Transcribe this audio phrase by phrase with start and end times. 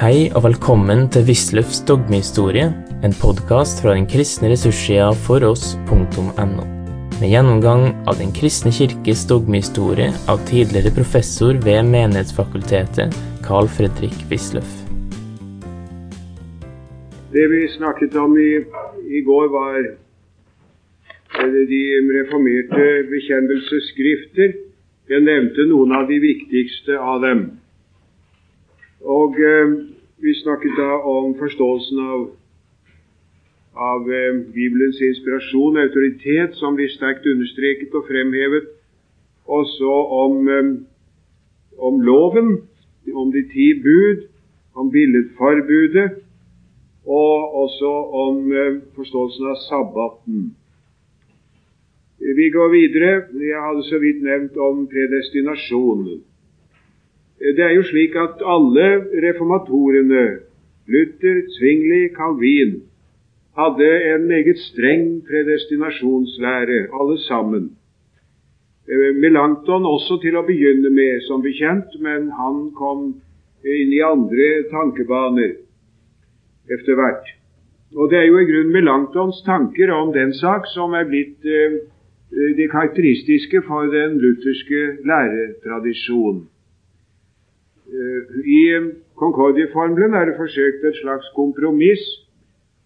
[0.00, 2.70] Hei og velkommen til Wisløffs dogmehistorie,
[3.04, 6.64] en podkast fra den kristne ressurssida foross.no.
[7.18, 13.12] Med gjennomgang av Den kristne kirkes dogmehistorie av tidligere professor ved Menighetsfakultetet,
[13.44, 14.72] Carl Fredrik Wisløff.
[17.36, 18.56] Det vi snakket om i,
[19.04, 19.80] i går, var
[21.44, 21.84] de
[22.16, 24.60] reformerte bekjennelsesskrifter.
[25.12, 27.50] Jeg nevnte noen av de viktigste av dem.
[29.00, 29.72] Og eh,
[30.20, 32.24] vi snakket da om forståelsen av,
[33.74, 38.68] av eh, Bibelens inspirasjon, autoritet, som blir sterkt understreket og fremhevet.
[39.48, 39.92] Også
[40.24, 40.72] om, eh,
[41.78, 42.58] om loven,
[43.14, 44.26] om de ti bud,
[44.76, 46.10] om billedforbudet,
[47.06, 47.92] og også
[48.24, 50.50] om eh, forståelsen av sabbaten.
[52.20, 53.12] Vi går videre.
[53.32, 56.20] Jeg hadde så vidt nevnt om predestinasjonen.
[57.40, 58.86] Det er jo slik at alle
[59.24, 60.24] reformatorene,
[60.92, 62.82] Luther, Zwingli, Calvin,
[63.56, 67.70] hadde en meget streng predestinasjonslære, alle sammen.
[68.88, 73.14] Eh, Melanchthon også til å begynne med, som bekjent, men han kom
[73.64, 75.56] inn i andre tankebaner
[76.76, 77.24] etter hvert.
[77.96, 81.80] Og Det er jo i grunnen Melanchthons tanker om den sak som er blitt eh,
[82.58, 86.49] det karakteristiske for den lutherske læretradisjonen.
[87.90, 88.60] I
[89.18, 92.02] Concordia-formelen er det forsøkt et slags kompromiss,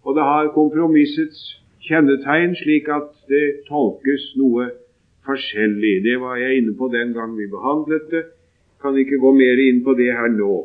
[0.05, 1.41] og det har kompromissets
[1.85, 4.71] kjennetegn, slik at det tolkes noe
[5.29, 5.99] forskjellig.
[6.05, 8.25] Det var jeg inne på den gang vi behandlet det.
[8.81, 10.57] Kan ikke gå mer inn på det her nå.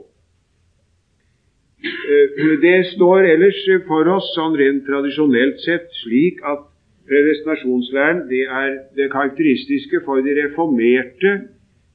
[2.64, 6.66] Det står ellers for oss sånn rent tradisjonelt sett slik at
[7.08, 11.38] predestinasjonslæren det er det karakteristiske for de reformerte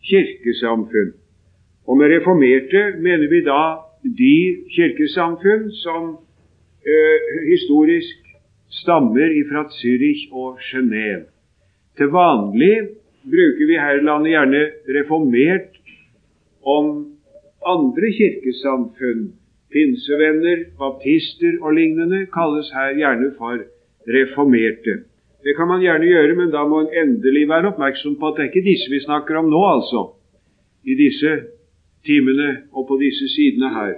[0.09, 1.13] kirkesamfunn.
[1.87, 3.63] Og med reformerte mener vi da
[4.05, 4.37] de
[4.77, 6.11] kirkesamfunn som
[6.85, 7.19] eh,
[7.53, 8.21] historisk
[8.81, 11.27] stammer fra Zürich og Genéve.
[11.97, 12.75] Til vanlig
[13.25, 14.63] bruker vi her i landet gjerne
[14.99, 15.81] reformert
[16.65, 16.91] om
[17.67, 19.33] andre kirkesamfunn.
[19.73, 23.59] Pinsevenner, baptister og lignende kalles her gjerne for
[24.17, 25.03] reformerte.
[25.45, 28.45] Det kan man gjerne gjøre, men da må en endelig være oppmerksom på at det
[28.45, 30.05] er ikke disse vi snakker om nå, altså.
[30.85, 31.33] I disse
[32.07, 33.95] timene og på disse sidene her.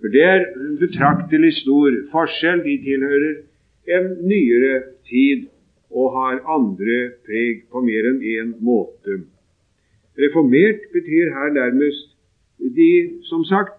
[0.00, 2.64] For det er en betraktelig stor forskjell.
[2.64, 3.34] De tilhører
[3.96, 5.46] en nyere tid
[5.90, 9.20] og har andre preg på mer enn én måte.
[10.18, 12.08] Reformert betyr her nærmest
[12.78, 12.92] de,
[13.30, 13.78] som sagt,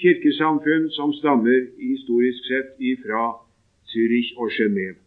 [0.00, 3.24] kirkesamfunn som stammer historisk sett ifra
[3.90, 4.98] Zürich og Genéve.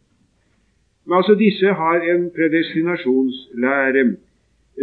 [1.05, 4.05] Men altså disse har en predestinasjonslære.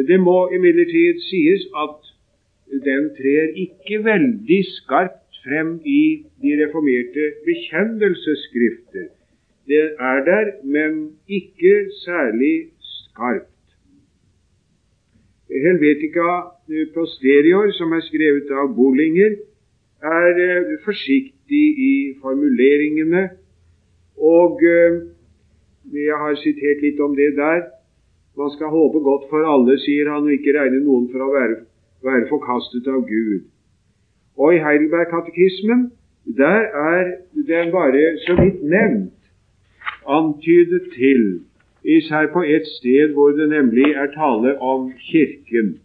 [0.08, 2.13] Det må imidlertid sies at
[2.84, 6.04] den trer ikke veldig skarpt frem i
[6.42, 9.08] de reformerte bekjennelsesskrifter.
[9.68, 11.74] Det er der, men ikke
[12.04, 13.50] særlig skarpt.
[15.48, 16.30] Helvetica
[16.94, 19.36] posterior, som er skrevet av Bollinger,
[20.04, 23.28] er eh, forsiktig i formuleringene,
[24.16, 24.98] og eh,
[25.92, 27.62] jeg har sitert litt om det der.
[28.36, 31.60] Man skal håpe godt for alle, sier han, og ikke regne noen for å være
[32.04, 33.44] være forkastet av Gud.
[34.36, 35.90] Og i Heidelberg-katekismen
[36.24, 36.60] der
[36.90, 39.12] er den bare så vidt nevnt,
[40.08, 41.40] antydet til,
[41.84, 45.78] især på et sted hvor det nemlig er tale om Kirken.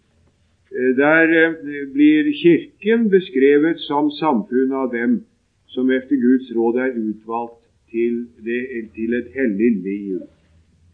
[1.01, 1.53] Der eh,
[1.93, 5.25] blir Kirken beskrevet som samfunn av dem
[5.67, 8.61] som efter Guds råd er utvalgt til, det,
[8.95, 10.19] til et hellig liv.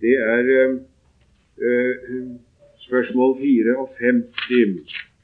[0.01, 2.35] Det er uh,
[2.87, 5.14] spørsmål 54.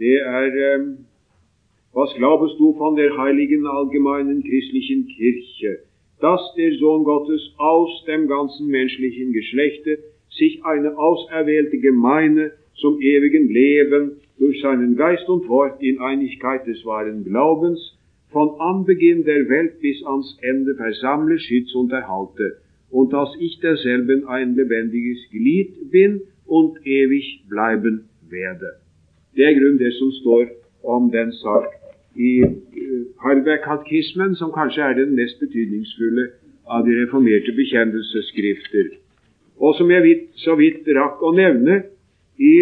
[0.00, 1.04] Det er ähm,
[1.92, 5.80] Was glaubest du von der heiligen allgemeinen christlichen Kirche,
[6.20, 9.98] dass der Sohn Gottes aus dem ganzen menschlichen Geschlechte
[10.30, 16.82] sich eine auserwählte Gemeinde zum ewigen Leben durch seinen Geist und Wort in Einigkeit des
[16.86, 17.98] wahren Glaubens
[18.30, 22.56] von Anbeginn der Welt bis ans Ende versammle, schütze und erhalte,
[22.90, 28.79] und dass ich derselben ein lebendiges Glied bin und ewig bleiben werde.
[29.36, 30.48] Det er grunn det som står
[30.84, 31.68] om den sak
[32.16, 32.32] i
[33.22, 36.26] Harberg-Katekismen, som kanskje er den mest betydningsfulle
[36.66, 38.90] av de reformerte bekjennelsesskrifter.
[39.60, 41.82] Og som jeg vidt, så vidt rakk å nevne
[42.40, 42.54] i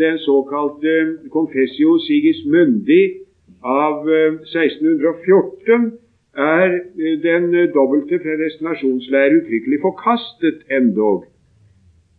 [0.00, 0.96] den såkalte
[1.30, 3.02] Confessio Sigismundi
[3.62, 5.92] av 1614,
[6.36, 6.74] er
[7.22, 11.24] den dobbelte predestinasjonslære uttrykkelig forkastet endog.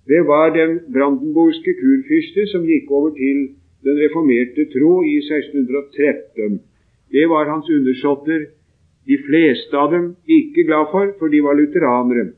[0.07, 3.43] Det var den brandenburgske kurfyrste som gikk over til
[3.87, 6.59] den reformerte tro i 1613.
[7.11, 8.49] Det var hans undersåtter,
[9.07, 12.33] de fleste av dem, ikke glad for, for de var lutheranere.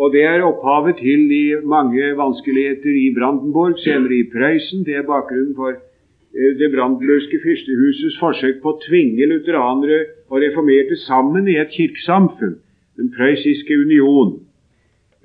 [0.00, 4.86] Og det er opphavet til de mange vanskeligheter i Brandenburg, senere i Prøysen.
[4.86, 10.00] Det er bakgrunnen for eh, det brandenburgske fyrstehusets forsøk på å tvinge lutheranere
[10.30, 12.56] og reformerte sammen i et kirkesamfunn,
[12.96, 14.38] den prøyssiske union.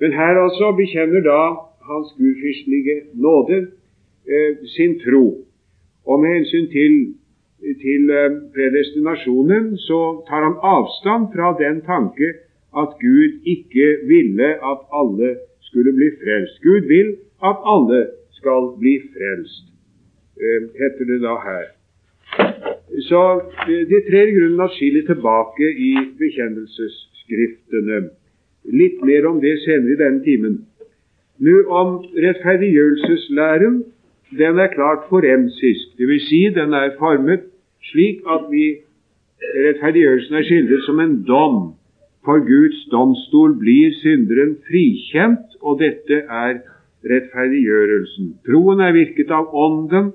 [0.02, 1.40] Men her altså bekjenner da
[1.86, 3.68] Hans gudfyrstelige nåde
[4.76, 5.46] sin tro.
[6.06, 6.94] Og med hensyn til,
[7.86, 12.28] til eh, predestinasjonen så tar han avstand fra den tanke
[12.82, 15.30] at Gud ikke ville at alle
[15.68, 16.62] skulle bli frelst.
[16.68, 17.10] Gud vil
[17.50, 18.02] at alle
[18.38, 19.66] skal bli frelst,
[20.44, 21.66] eh, heter det da her.
[23.10, 23.22] Så
[23.68, 27.98] de tre i grunnen atskillig tilbake i bekjennelsesskriftene.
[28.82, 30.56] Litt mer om det senere i denne timen.
[31.40, 31.90] Nå om
[32.26, 33.84] rettferdiggjørelseslæren.
[34.32, 36.28] Den er klart forensisk, dvs.
[36.30, 37.46] Si den er formet
[37.92, 38.66] slik at vi
[39.66, 41.58] rettferdiggjørelsen er skildret som en dom.
[42.26, 46.62] For Guds domstol blir synderen frikjent, og dette er
[47.06, 48.32] rettferdiggjørelsen.
[48.48, 50.10] Troen er virket av Ånden,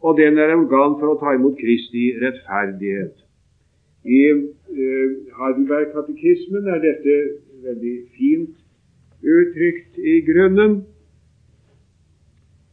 [0.00, 3.12] og den er organ for å ta imot Kristi rettferdighet.
[4.08, 7.16] I eh, Hardenberg-katekismen er dette
[7.66, 8.56] veldig fint
[9.20, 10.80] uttrykt i grunnen.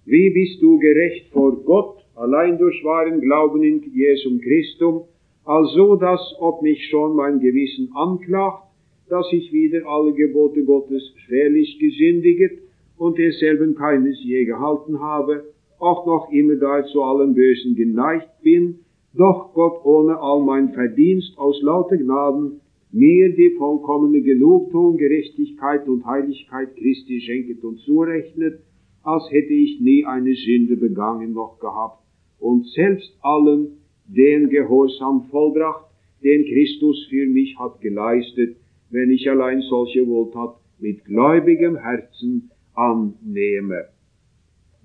[0.09, 5.03] Vi bist du gerecht vor Gott, allein durch wahren Glauben in Jesum Christum,
[5.43, 8.63] also dass, ob mich schon mein Gewissen anklagt,
[9.09, 12.53] dass ich wieder alle Gebote Gottes schwerlich gesündiget
[12.97, 15.43] und desselben keines je gehalten habe,
[15.77, 18.79] auch noch immer da zu allem Bösen geneigt bin,
[19.13, 22.61] doch Gott ohne all mein Verdienst aus lauter Gnaden
[22.93, 28.61] mir die vollkommene Genugtuung, Gerechtigkeit und Heiligkeit Christi schenket und zurechnet,
[29.03, 32.03] als hätte ich nie eine Sünde begangen noch gehabt,
[32.39, 33.77] und selbst allen
[34.07, 35.85] den Gehorsam vollbracht,
[36.23, 38.57] den Christus für mich hat geleistet,
[38.89, 43.85] wenn ich allein solche Wohltat mit gläubigem Herzen annehme.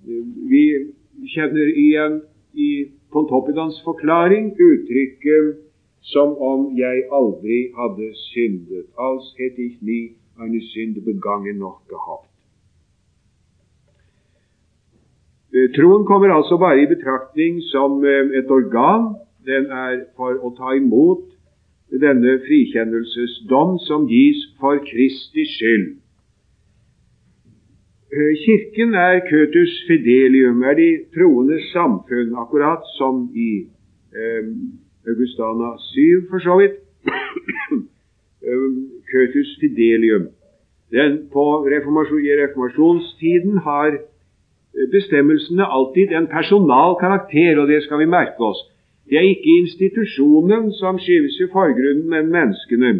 [0.05, 0.93] Vi
[1.33, 2.23] kjenner igjen
[2.55, 5.61] i Pontoppidans forklaring uttrykket
[6.13, 12.32] som om jeg aldri hadde syndet, als hätte ich nie eine Sünde begangen noch gehabt.
[15.53, 19.15] Troen kommer altså bare i betraktning som eh, et organ.
[19.47, 21.27] Den er for å ta imot
[22.01, 25.89] denne frikjennelsesdom som gis for Kristi skyld.
[28.13, 33.67] Eh, kirken er Køtus fidelium, er de troendes samfunn, akkurat som i
[34.13, 34.49] eh,
[35.09, 36.77] Augustana 7, for så vidt.
[39.13, 40.29] Køtus um, fidelium.
[40.93, 44.12] Den på reformasjon, I reformasjonstiden har eh,
[44.93, 48.61] bestemmelsene alltid en personal karakter, og det skal vi merke oss.
[49.09, 52.93] Det er ikke institusjonen som skyves i forgrunnen, men menneskene.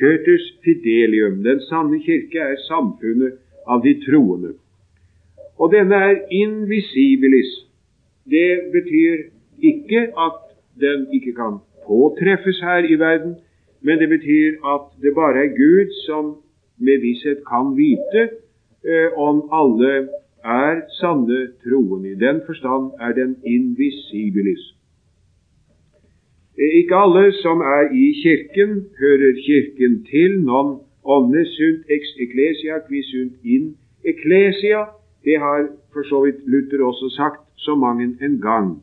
[0.00, 1.42] Køtus fidelium.
[1.44, 4.52] Den sanne kirke er samfunnet av de troende.
[5.58, 7.52] Og denne er invisibilis.
[8.30, 9.16] Det betyr
[9.62, 10.40] ikke at
[10.80, 13.36] den ikke kan påtreffes her i verden,
[13.80, 16.36] men det betyr at det bare er Gud som
[16.78, 18.22] med visshet kan vite
[18.84, 20.08] eh, om alle
[20.46, 22.04] er sanne troen.
[22.06, 24.64] I den forstand er den invisibilis.
[26.58, 30.40] Eh, ikke alle som er i Kirken, hører Kirken til.
[30.40, 34.80] Non omne sunt ex ecclesia qui sunt in ecclesia.
[35.24, 38.82] Det har for så vidt Luther også sagt så mange en gang.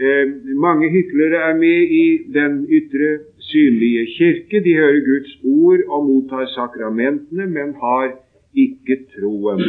[0.00, 2.06] Eh, mange hyklere er med i
[2.38, 4.64] den ytre, synlige kirke.
[4.64, 8.06] De hører Guds ord og mottar sakramentene, men har
[8.64, 9.62] ikke troen.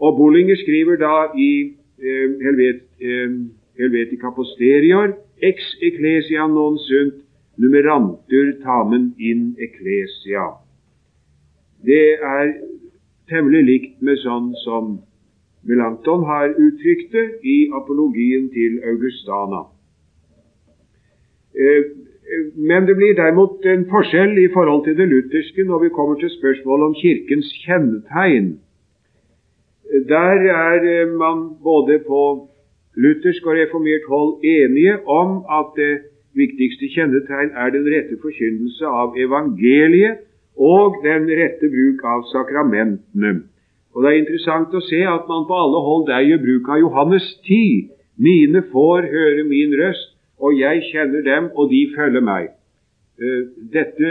[0.00, 1.50] Og Bollinger skriver da i
[1.98, 3.36] eh, Helvet, eh,
[3.78, 7.14] Helvetica Posterior ex ecclesia non sunt
[7.56, 10.46] numerantur tamen in ecclesia.
[11.84, 12.54] Det er
[13.30, 14.96] temmelig likt med sånn som
[15.64, 19.62] Melanchthon har uttrykt det i apologien til Augustana.
[21.54, 21.84] Eh,
[22.56, 26.30] men det blir derimot en forskjell i forhold til det lutherske når vi kommer til
[26.32, 28.48] spørsmålet om Kirkens kjennetegn.
[30.08, 32.20] Der er eh, man både på
[32.96, 35.94] luthersk og reformert hold enige om at det
[36.34, 40.24] viktigste kjennetegn er den rette forkynnelse av evangeliet
[40.56, 43.34] og den rette bruk av sakramentene.
[43.94, 46.80] Og Det er interessant å se at man på alle hold der gjør bruk av
[46.82, 47.90] Johannes 10.
[48.18, 52.48] Mine får høre min røst, og jeg kjenner dem, og de følger meg.
[53.20, 54.10] Eh, dette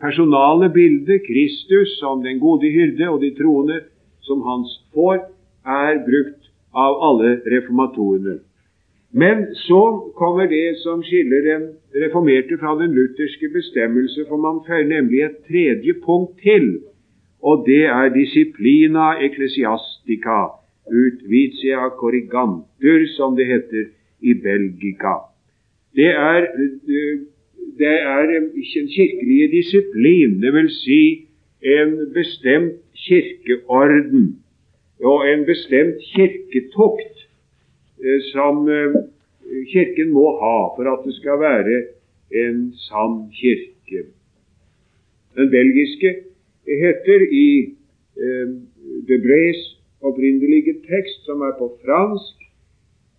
[0.00, 3.80] personale bildet, Kristus som den gode hyrde og de troende
[4.20, 5.18] som hans får,
[5.66, 8.38] er brukt av alle reformatorene.
[9.12, 11.62] Men så kommer det som skiller den
[11.96, 16.80] reformerte fra den lutherske bestemmelse, for man føyer nemlig et tredje punkt til,
[17.42, 20.40] og det er disiplina ecclesiastica
[20.88, 23.88] ut vitia corrigantur, som det heter
[24.20, 25.14] i Belgika.
[25.94, 26.46] Det er,
[27.78, 28.50] det er en
[28.96, 30.82] kirkelige disiplin, dvs.
[30.82, 31.28] Si
[31.62, 34.38] en bestemt kirkeorden
[35.04, 37.28] og en bestemt kirketokt
[38.04, 38.94] eh, som eh,
[39.72, 41.76] Kirken må ha for at det skal være
[42.44, 44.02] en sann kirke.
[45.36, 46.10] Den belgiske
[46.66, 47.48] heter i
[48.18, 48.56] de
[49.08, 49.60] Debreys
[50.00, 52.47] opprinnelige tekst, som er på fransk,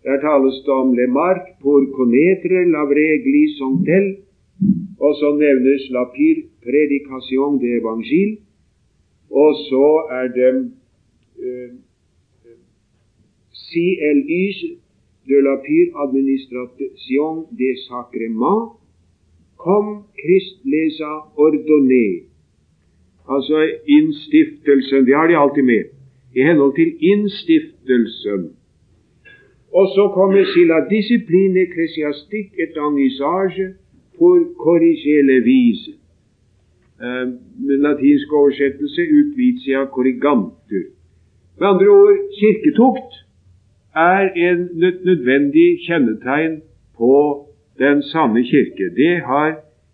[0.03, 4.05] der tales det om Le Marque pour connaître la vraie glissontel,
[4.99, 8.37] og så nevnes La Pire prédication de évangile,
[9.29, 9.87] og så
[10.19, 10.71] er det
[11.45, 11.71] eh,
[14.09, 14.19] el
[15.29, 18.79] de la pire administration des sacrements,
[19.57, 21.01] comme Christ les
[21.35, 22.23] ordonnés.
[23.29, 25.05] Altså innstiftelsen.
[25.05, 25.83] Det har de alltid med.
[26.35, 28.41] I henhold til innstiftelsen.
[29.73, 33.73] Og så kommer la discipline ecclesiastique et en
[34.17, 35.91] for korrigele vise.
[36.99, 37.27] Uh,
[37.85, 40.85] latinsk oversettelse utvitia korrigantur.
[41.59, 43.13] Med andre ord kirketukt
[43.95, 44.69] er en
[45.09, 46.61] nødvendig kjennetegn
[46.97, 47.15] på
[47.79, 48.85] den sanne kirke.
[48.95, 49.49] Det har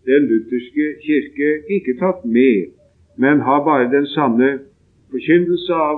[0.06, 2.72] den lutherske kirke ikke tatt med,
[3.18, 4.50] men har bare den sanne
[5.12, 5.98] forkynnelse av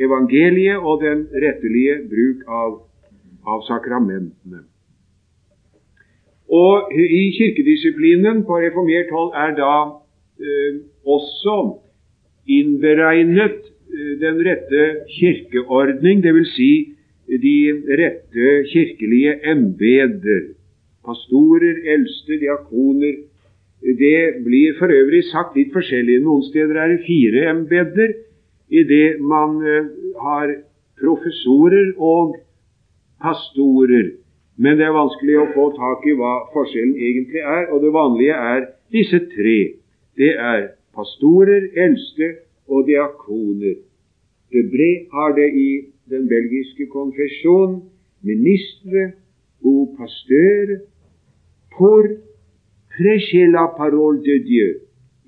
[0.00, 2.70] evangeliet og den rettelige bruk av,
[3.46, 4.64] av sakramentene.
[6.50, 9.74] Og I kirkedisiplinen på reformert hold er da
[10.42, 11.56] eh, også
[12.50, 16.54] innberegnet eh, den rette kirkeordning, dvs.
[16.56, 16.72] Si
[17.30, 17.56] de
[18.00, 20.56] rette kirkelige embeder.
[21.06, 23.22] Pastorer, eldste, diakoner.
[23.80, 26.18] Det blir for øvrig sagt litt forskjellig.
[26.24, 28.16] Noen steder er det fire embeder,
[28.68, 29.86] idet man eh,
[30.18, 30.56] har
[31.00, 32.34] professorer og
[33.22, 34.16] pastorer.
[34.56, 38.36] Men det er vanskelig å få tak i hva forskjellen egentlig er, og det vanlige
[38.54, 39.58] er disse tre.
[40.20, 42.34] Det er pastorer, eldste
[42.68, 43.78] og diakoner.
[44.52, 45.70] Debré har det i
[46.10, 47.80] den belgiske konfesjon,
[48.26, 49.12] ministre
[49.64, 50.80] og pasteur
[51.76, 52.04] pour
[52.96, 54.70] prêcher la parole de Dieu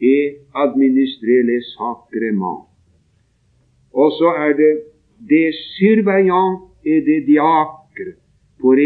[0.02, 2.66] et administrer les sacrements.
[3.92, 4.72] Og så er det
[5.30, 7.81] des surveillants et des diacres
[8.62, 8.78] pour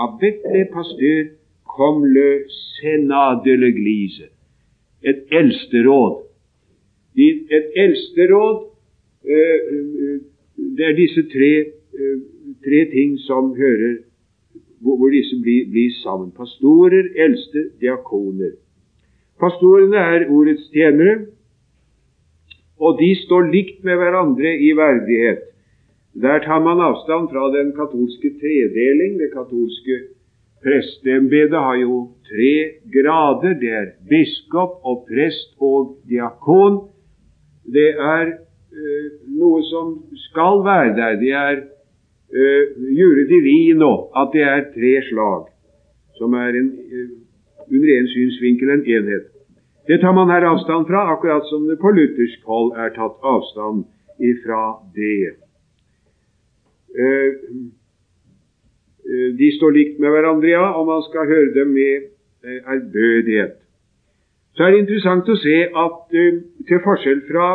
[0.00, 1.30] av Vetle pastør
[1.76, 2.46] comme le
[2.82, 4.30] l'Église.
[5.02, 6.24] Et eldsteråd.
[7.16, 8.56] Et eldsteråd
[9.24, 10.20] eh,
[10.76, 11.52] det er disse tre,
[11.96, 12.18] eh,
[12.64, 14.00] tre ting som hører
[14.80, 16.30] hvor, hvor disse blir, blir, sammen.
[16.36, 18.56] Pastorer, eldste, diakoner.
[19.40, 21.26] Pastorene er ordets tjenere,
[22.80, 25.49] og de står likt med hverandre i verdighet.
[26.20, 29.18] Der tar man avstand fra den katolske tredeling.
[29.22, 29.96] Det katolske
[30.64, 31.96] presteembedet har jo
[32.28, 32.54] tre
[32.94, 33.54] grader.
[33.62, 36.82] Det er biskop og prest og diakon.
[37.64, 38.36] Det er
[38.70, 39.96] Eh, noe som
[40.30, 41.16] skal være der.
[41.18, 41.56] Det er
[42.38, 45.48] uh, jure divino, at det er tre slag,
[46.20, 47.08] som er en, uh,
[47.66, 49.26] under en synsvinkel en enhet.
[49.90, 53.82] Det tar man her avstand fra, akkurat som det på luthersk hold er tatt avstand
[54.22, 54.62] ifra
[54.94, 55.34] det.
[56.90, 57.30] Uh,
[59.38, 62.06] de står likt med hverandre, ja, og man skal høre dem med
[62.44, 63.56] ærbødighet.
[64.54, 66.14] Så er det interessant å se at
[66.68, 67.48] til forskjell fra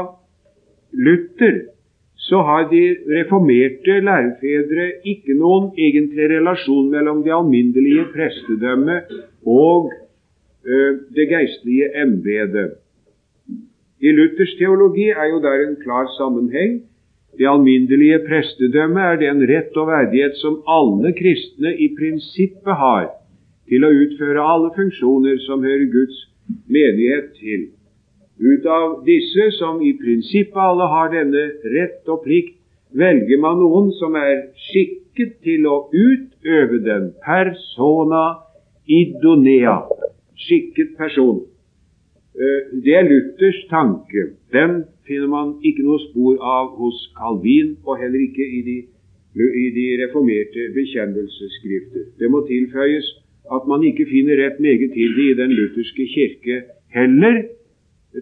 [0.96, 1.62] Luther
[2.26, 9.12] så har de reformerte lærefedre ikke noen egentlig relasjon mellom det alminnelige prestedømmet
[9.46, 9.92] og
[11.16, 12.80] det geistlige embetet.
[14.02, 16.82] I Luthers teologi er jo der en klar sammenheng.
[17.38, 23.10] Det alminnelige prestedømmet er den rett og verdighet som alle kristne i prinsippet har
[23.70, 26.22] til å utføre alle funksjoner som hører Guds
[26.70, 27.68] menighet til.
[28.40, 32.58] Ut av disse, som i prinsippet alle har denne rett og plikt,
[32.96, 38.24] velger man noen som er skikket til å utøve den persona
[38.88, 39.82] idonea,
[40.40, 41.42] skikket person.
[42.36, 44.30] Eh, det er Luthers tanke.
[44.54, 48.78] Den finner man ikke noe spor av hos Calvin, og heller ikke i de,
[49.36, 52.10] i de reformerte bekjennelsesskrifter.
[52.20, 53.12] Det må tilføyes
[53.56, 56.62] at man ikke finner rett meget til det i den lutherske kirke
[56.96, 57.44] heller.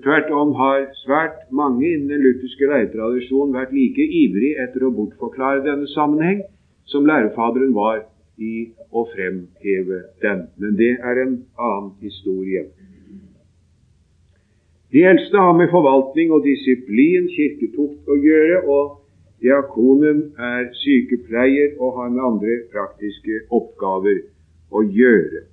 [0.03, 5.61] Tvert om har svært mange innen den lutherske leietradisjonen vært like ivrig etter å bortforklare
[5.67, 6.41] denne sammenheng
[6.89, 8.01] som lærefaderen var
[8.41, 10.47] i å fremheve den.
[10.57, 12.65] Men det er en annen historie.
[14.93, 18.91] De eldste har med forvaltning og disiplin, kirketukt å gjøre, og
[19.41, 24.19] diakonen er sykepleier og har med andre praktiske oppgaver
[24.69, 25.47] å gjøre.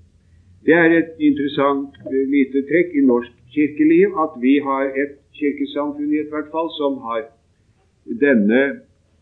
[0.69, 6.13] Det er et interessant uh, lite trekk i norsk kirkeliv at vi har et kirkesamfunn
[6.13, 7.25] i hvert fall som har
[8.21, 8.61] denne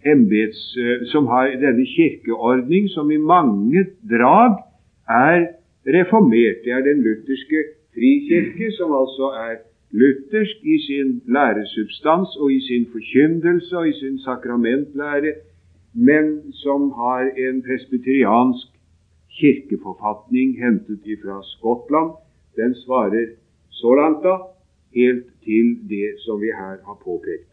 [0.03, 4.59] embeds, uh, som har denne kirkeordning som i mange drag
[5.07, 5.47] er
[5.87, 6.67] reformert.
[6.67, 9.61] Det er den lutherske frikirke, som altså er
[9.91, 15.33] luthersk i sin læresubstans og i sin forkyndelse og i sin sakramentlære,
[15.95, 18.67] men som har en presbyteriansk
[19.41, 22.11] kirkeforfatning hentet fra Skottland.
[22.57, 23.27] Den svarer
[23.71, 24.35] så langt da
[24.95, 27.49] helt til det som vi her har påpekt.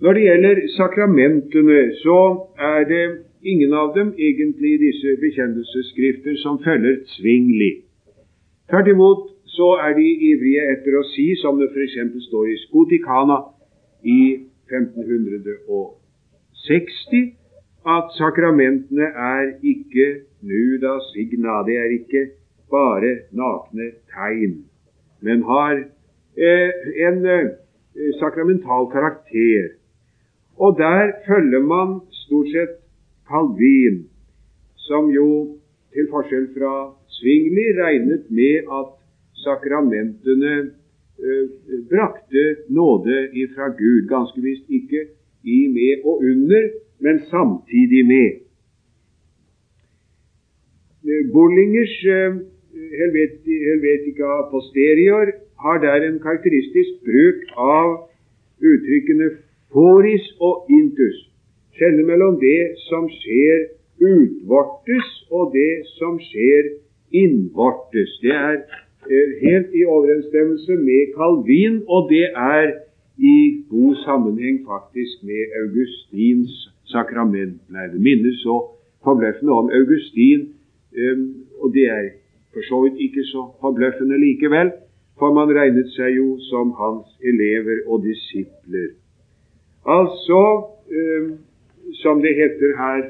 [0.00, 2.18] Når det gjelder sakramentene, så
[2.58, 3.04] er det
[3.42, 7.70] ingen av dem egentlig disse bekjennelsesskrifter som følger svingli.
[8.70, 11.96] Tvert imot så er de ivrige etter å si, som det f.eks.
[12.28, 13.38] står i Skotikana
[14.04, 14.20] i
[14.70, 17.34] 1560,
[17.86, 20.06] at sakramentene er ikke
[20.42, 22.22] nuda signa, det er ikke
[22.70, 24.64] bare nakne tegn,
[25.22, 26.70] men har eh,
[27.08, 27.50] en eh,
[28.20, 29.68] sakramental karakter.
[30.58, 32.74] Og der følger man stort sett
[33.28, 34.08] Calvin,
[34.88, 35.28] som jo
[35.94, 36.74] til forskjell fra
[37.16, 38.95] Svingli regnet med at
[39.44, 41.44] sakramentene eh,
[41.90, 44.08] brakte nåde ifra Gud.
[44.08, 45.06] Ganske visst ikke
[45.44, 46.68] i, med og under,
[47.04, 48.30] men samtidig med.
[51.06, 52.32] Eh, Bollingers eh,
[52.98, 55.26] Helvetica posterior
[55.64, 57.88] har der en karakteristisk bruk av
[58.60, 59.30] uttrykkene
[59.72, 61.16] foris og intus.
[61.76, 63.68] Skjelne mellom det som skjer
[64.00, 66.68] utvortes, og det som skjer
[67.16, 68.18] innvortes.
[68.22, 68.58] Det er
[69.46, 72.66] helt i overensstemmelse med Calvin, og det er
[73.18, 76.52] i god sammenheng faktisk med Augustins
[76.84, 77.60] sakrament.
[77.70, 78.56] Nei, Det minnes så
[79.04, 80.40] forbløffende om Augustin,
[81.02, 82.04] um, og det er
[82.52, 84.70] for så vidt ikke så forbløffende likevel,
[85.18, 88.88] for man regnet seg jo som hans elever og disipler.
[89.86, 90.40] Altså,
[90.98, 91.28] um,
[92.02, 93.02] som det heter her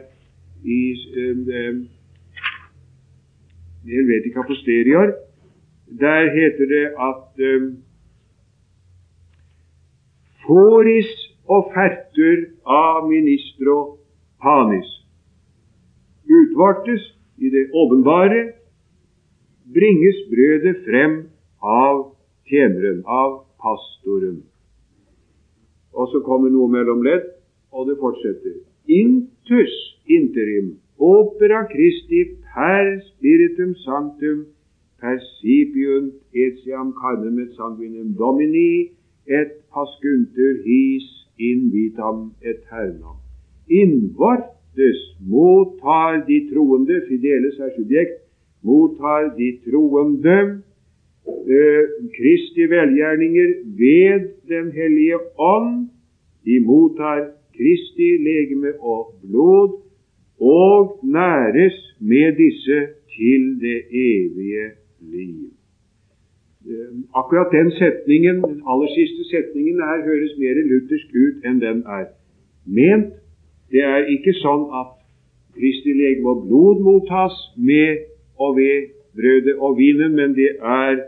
[0.64, 0.80] i
[1.22, 1.88] um,
[3.86, 5.14] Helvetica posterior,
[5.86, 7.66] der heter det at um,
[10.46, 11.10] Foris
[11.46, 13.98] offerter av ministro
[14.42, 14.88] panis.
[16.26, 17.02] Utvortes
[17.38, 18.42] i det åpenbare
[19.74, 21.16] bringes brødet frem
[21.62, 22.02] av
[22.46, 24.42] tjeneren, av pastoren.
[25.94, 27.26] Og så kommer noe mellom ledd,
[27.74, 28.58] og det fortsetter.
[28.86, 29.74] Intus
[30.06, 32.22] interim opera Christi
[32.54, 34.44] per spiritum sanctum
[35.06, 38.90] percipiunt etiam carnem et sanguinem domini
[39.26, 41.06] et pascuntur his
[41.38, 43.16] in vitam aeternam.
[43.70, 48.22] Innvortes mottar de troende, fideles er subjekt,
[48.62, 50.38] mottar de troende
[51.56, 51.82] eh,
[52.16, 55.88] Kristi velgjerninger ved Den hellige ånd.
[56.44, 59.82] De mottar Kristi legeme og blod,
[60.40, 62.78] og næres med disse
[63.16, 64.85] til det evige liv.
[65.02, 71.84] Eh, akkurat den setningen, den aller siste setningen her høres mer luthersk ut enn den
[71.98, 72.06] er
[72.66, 73.12] ment.
[73.70, 74.94] Det er ikke sånn at
[75.56, 78.02] Kristi legeme og blod mottas med
[78.38, 81.00] og ved brødet og vinen, men det er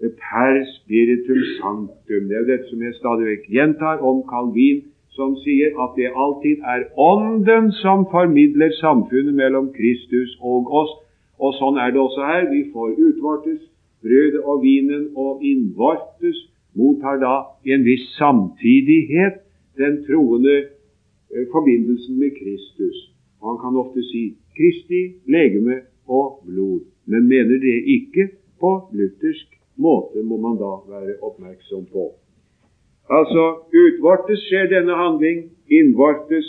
[0.00, 2.28] per spiritum sanctum.
[2.28, 4.82] Det er dette som jeg stadig vekk gjentar om Calvin,
[5.14, 10.94] som sier at det alltid er Ånden som formidler samfunnet mellom Kristus og oss.
[11.38, 12.48] Og sånn er det også her.
[12.50, 13.62] Vi får utvortes
[14.04, 16.38] brødet og vinen og innvortes
[16.78, 17.34] mottar da
[17.66, 19.40] i en viss samtidighet
[19.78, 22.98] den troende eh, forbindelsen med Kristus.
[23.40, 24.24] Og Han kan ofte si
[24.56, 28.28] Kristi legeme og blod, men mener det ikke
[28.60, 32.12] på luthersk måte, må man da være oppmerksom på.
[33.10, 33.42] Altså,
[33.84, 36.46] utvortes skjer denne handling, innvortes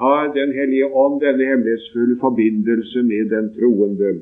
[0.00, 4.20] har Den hellige ånd denne hemmelighetsfulle forbindelse med den troende.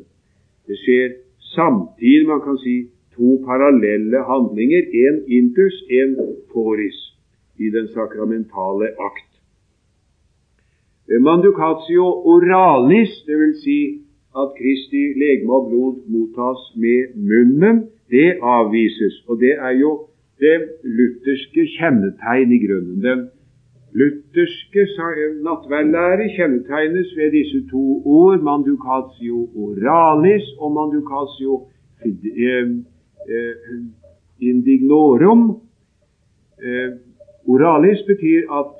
[0.66, 1.08] Det skjer
[1.56, 2.76] samtidig, man kan si,
[3.16, 6.16] to parallelle handlinger, en intus, en
[6.52, 6.98] foris,
[7.58, 9.30] i den sakramentale akt.
[11.20, 13.62] Manducatio oralis, dvs.
[13.64, 13.80] Si
[14.40, 17.76] at Kristi legeme og blod mottas med munnen,
[18.10, 19.22] det avvises.
[19.28, 19.90] Og det er jo
[20.40, 23.02] det lutherske kjennetegn i grunnen.
[23.04, 23.20] Den
[23.98, 24.82] lutherske
[25.46, 31.52] nattverdlære kjennetegnes ved disse to ord, mandukatio oralis og mandukatio
[32.04, 32.68] eh,
[33.34, 33.54] eh,
[34.40, 35.42] indignorum.
[36.66, 36.90] Eh,
[37.46, 38.74] oralis betyr at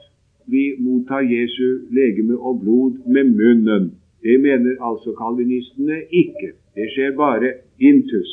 [0.46, 3.84] vi mottar Jesu legeme og blod med munnen.
[4.22, 6.48] Det mener altså kalvinistene ikke.
[6.74, 8.30] Det skjer bare intus,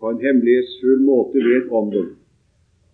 [0.00, 2.08] på en hemmelighetsfull måte ved ånden.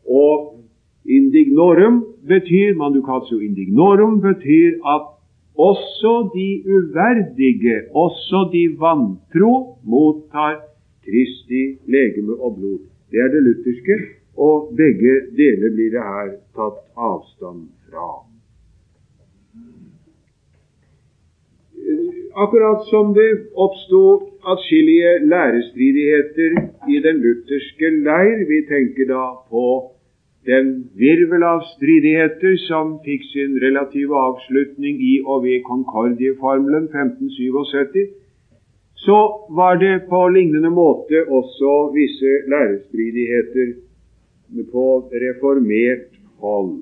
[0.09, 0.64] Og
[1.07, 5.15] indignorum betyr manducatio indignorum betyr at
[5.57, 10.61] også de uverdige, også de vantro, mottar
[11.05, 12.79] Kristi legeme og blod.
[13.11, 13.97] Det er det lutherske,
[14.37, 18.09] og begge deler blir det her tatt avstand fra.
[22.35, 24.01] Akkurat som det oppsto
[24.53, 26.51] atskillige lærestridigheter
[26.91, 29.67] i den lutherske leir, vi tenker da på
[30.47, 38.11] den virvel av stridigheter som fikk sin relative avslutning i og ved Concordieformelen 1577,
[39.05, 43.73] så var det på lignende måte også visse lærestridigheter
[44.73, 44.87] på
[45.25, 46.75] reformert hold.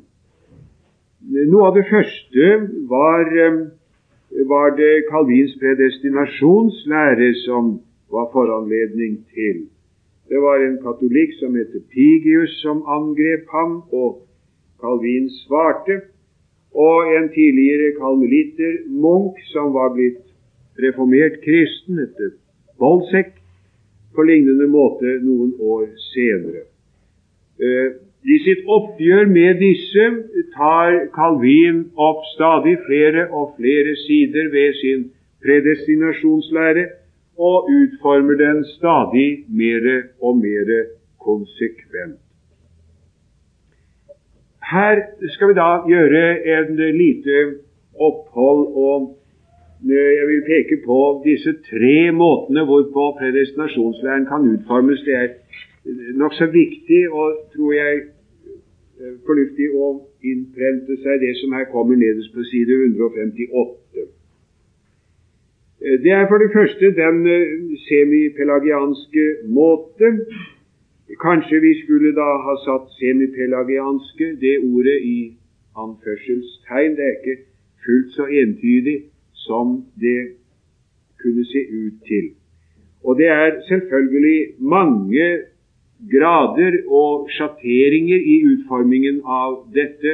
[1.23, 2.49] Noe av det første
[2.91, 3.59] var, eh,
[4.51, 7.79] var det Calvins predestinasjonslære som
[8.11, 9.69] var foranledning til.
[10.33, 14.23] Det var en katolikk som het Pigius, som angrep ham, og
[14.81, 15.99] Calvin svarte.
[16.73, 20.23] Og en tidligere kalmelitter, Munch, som var blitt
[20.81, 22.31] reformert kristen etter
[22.81, 23.35] Bolsek,
[24.15, 26.65] på lignende måte noen år senere.
[27.61, 27.93] Eh,
[28.25, 30.09] I sitt oppgjør med disse
[30.57, 35.07] tar Calvin opp stadig flere og flere sider ved sin
[35.45, 36.89] predestinasjonslære
[37.39, 40.67] og utformer den stadig mer og mer
[41.21, 42.21] konsekvent.
[44.73, 44.95] Her
[45.35, 46.23] skal vi da gjøre
[46.55, 47.37] en lite
[47.95, 49.19] opphold, og
[49.89, 55.01] jeg vil peke på disse tre måtene hvorpå predestinasjonslæren kan utformes.
[55.07, 55.29] Det er
[56.23, 58.01] nokså viktig og, tror jeg,
[59.27, 59.87] fornuftig å
[60.23, 64.12] innprente seg det som her kommer nederst på side 158.
[65.85, 67.47] Eh, det er for det første den eh,
[67.87, 69.25] semipelagianske
[69.59, 70.09] måte.
[71.27, 75.19] Kanskje vi skulle da ha satt semipelagianske, det ordet i
[75.85, 76.97] anførselstegn.
[76.97, 77.39] Det er ikke
[77.85, 78.99] fullt så entydig
[79.47, 79.67] som
[80.05, 80.21] det
[81.23, 82.27] kunne se ut til.
[83.05, 85.27] Og det er selvfølgelig mange
[86.15, 90.13] grader og sjatteringer i utformingen av dette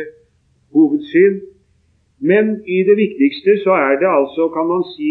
[0.73, 1.41] hovedsyn.
[2.21, 5.11] Men i det viktigste så er det altså, kan man si,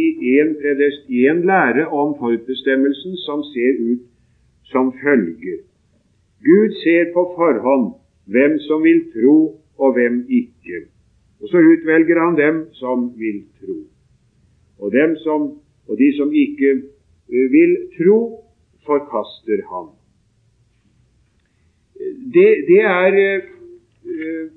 [1.30, 4.04] en lære om forutbestemmelsen som ser ut
[4.64, 5.64] som følger.
[6.44, 7.94] Gud ser på forhånd
[8.26, 10.78] hvem som vil tro, og hvem ikke.
[11.42, 13.78] Og så utvelger han dem som vil tro.
[14.80, 14.94] Og,
[15.24, 15.42] som,
[15.88, 16.72] og de som ikke
[17.34, 18.44] eh, vil tro,
[18.86, 19.88] forkaster han.
[22.34, 23.14] Det, det er
[24.06, 24.48] uh,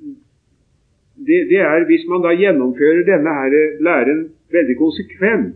[1.26, 3.56] det, det, er hvis man da gjennomfører denne her
[3.86, 4.20] læren
[4.52, 5.54] veldig konsekvent,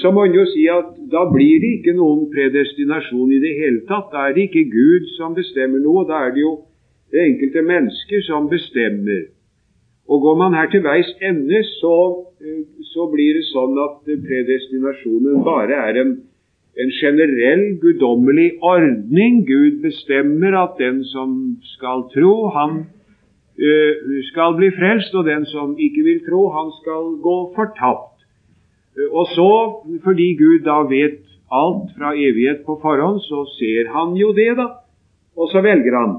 [0.00, 3.80] så må en jo si at da blir det ikke noen predestinasjon i det hele
[3.88, 4.10] tatt.
[4.12, 6.54] Da er det ikke Gud som bestemmer noe, da er det jo
[7.12, 9.30] det enkelte mennesker som bestemmer.
[10.08, 11.94] Og går man her til veis ende, så,
[12.92, 16.12] så blir det sånn at predestinasjonen bare er en,
[16.76, 19.42] en generell guddommelig ordning.
[19.48, 21.34] Gud bestemmer at den som
[21.72, 22.97] skal tro, han Eh,
[24.30, 28.18] skal bli frelst, og den som ikke vil tro, han skal gå fortapt.
[28.98, 29.50] Eh, og så,
[30.04, 34.68] fordi Gud da vet alt fra evighet på forhånd, så ser han jo det, da.
[35.36, 36.18] Og så velger han,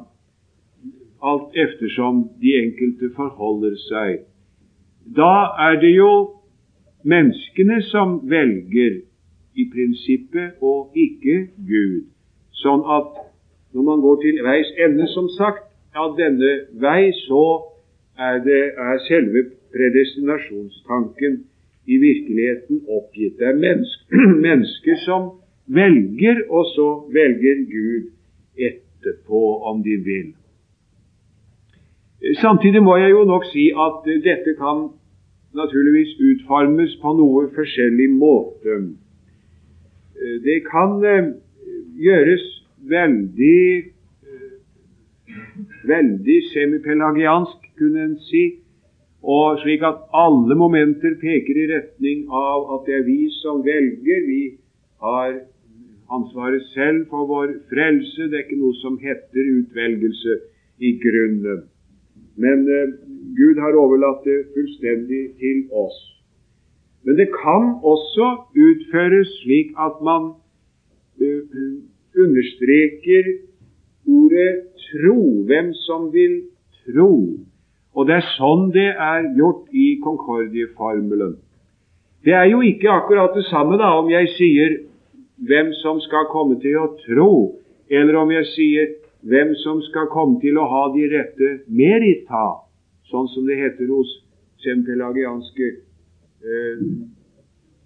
[1.23, 4.19] alt eftersom de enkelte forholder seg.
[5.15, 6.11] Da er det jo
[7.03, 9.01] menneskene som velger
[9.55, 12.07] i prinsippet, og ikke Gud.
[12.63, 13.17] Sånn at
[13.75, 15.68] når man går til veis ende, som sagt,
[16.03, 17.43] av denne vei, så
[18.19, 21.39] er, det, er selve predestinasjonstanken
[21.89, 23.37] i virkeligheten oppgitt.
[23.39, 25.29] Det er mennesker, mennesker som
[25.67, 28.11] velger, og så velger Gud
[28.69, 30.29] etterpå, om de vil.
[32.41, 34.89] Samtidig må jeg jo nok si at dette kan
[35.55, 38.75] naturligvis utformes på noe forskjellig måte.
[40.43, 41.29] Det kan eh,
[41.95, 42.43] gjøres
[42.91, 43.61] veldig
[45.87, 48.43] veldig semipelagiansk, kunne en si,
[49.23, 54.21] og slik at alle momenter peker i retning av at det er vi som velger.
[54.27, 54.43] Vi
[55.03, 55.41] har
[56.11, 58.29] ansvaret selv for vår frelse.
[58.29, 60.39] Det er ikke noe som heter utvelgelse
[60.79, 61.67] i grunnen.
[62.39, 62.95] Men eh,
[63.35, 65.99] Gud har overlatt det fullstendig til oss.
[67.03, 70.31] Men det kan også utføres slik at man
[71.19, 71.59] eh,
[72.15, 73.33] understreker
[74.09, 75.19] ordet tro.
[75.45, 76.41] Hvem som vil
[76.85, 77.13] tro.
[77.95, 81.37] Og det er sånn det er gjort i Concordie-formelen.
[82.23, 84.77] Det er jo ikke akkurat det samme da om jeg sier
[85.47, 87.31] hvem som skal komme til å tro,
[87.89, 88.89] eller om jeg sier
[89.29, 92.45] hvem som skal komme til å ha de rette merita,
[93.11, 94.11] sånn som det heter hos
[94.63, 95.69] sempelagianske
[96.43, 96.83] eh,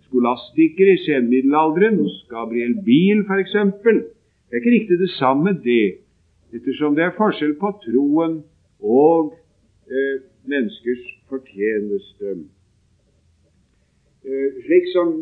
[0.08, 3.54] skolastikere i senmiddelalderen, hos Gabriel Biel f.eks.
[3.84, 6.03] Det er ikke riktig det samme, det,
[6.54, 8.42] ettersom det er forskjell på troen
[8.80, 9.34] og
[9.90, 12.36] eh, menneskers fortjeneste.
[14.24, 15.16] Eh, slik som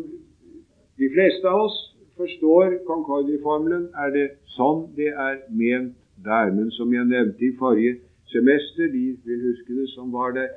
[1.00, 1.78] de fleste av oss
[2.16, 6.52] forstår Concordie-formelen, er det sånn det er ment der.
[6.54, 7.96] Men som jeg nevnte i forrige
[8.32, 10.48] semester, de vil huske det som var det,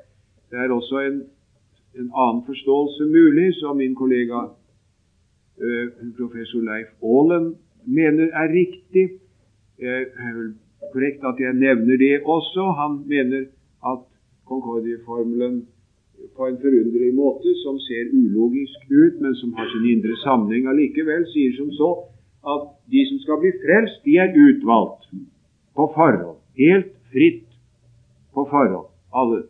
[0.51, 1.21] det er også en,
[1.95, 5.87] en annen forståelse mulig, som min kollega uh,
[6.19, 9.07] professor Leif Aalen mener er riktig.
[9.79, 10.53] Jeg er vel
[10.93, 12.63] korrekt at jeg nevner det også.
[12.81, 13.47] Han mener
[13.91, 14.03] at
[14.49, 15.55] Concordie-formelen
[16.35, 21.25] på en forunderlig måte som ser ulogisk ut, men som har sin indre sammenheng allikevel,
[21.33, 21.91] sier som så
[22.53, 25.09] at de som skal bli frelst, de er utvalgt
[25.75, 26.39] på forhånd.
[26.57, 27.47] Helt fritt
[28.33, 28.91] på forhånd.
[29.21, 29.41] Alle.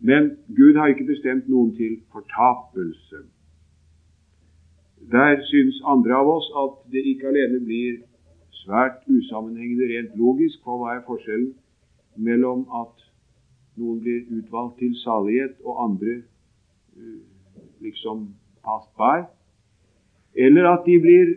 [0.00, 3.22] Men Gud har ikke bestemt noen til fortapelse.
[5.12, 8.02] Der syns andre av oss at det ikke alene blir
[8.62, 11.54] svært usammenhengende rent logisk, for er forskjellen
[12.16, 13.06] mellom at
[13.76, 16.14] noen blir utvalgt til salighet, og andre
[16.96, 17.20] uh,
[17.84, 18.28] liksom
[18.64, 19.26] passed by.
[20.36, 21.34] Eller at de blir,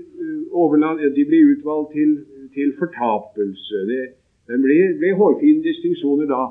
[0.53, 2.15] uh, de blir utvalgt til,
[2.55, 3.83] til fortapelse.
[3.91, 4.03] Det,
[4.47, 6.43] det blir, blir hårfine distinksjoner da,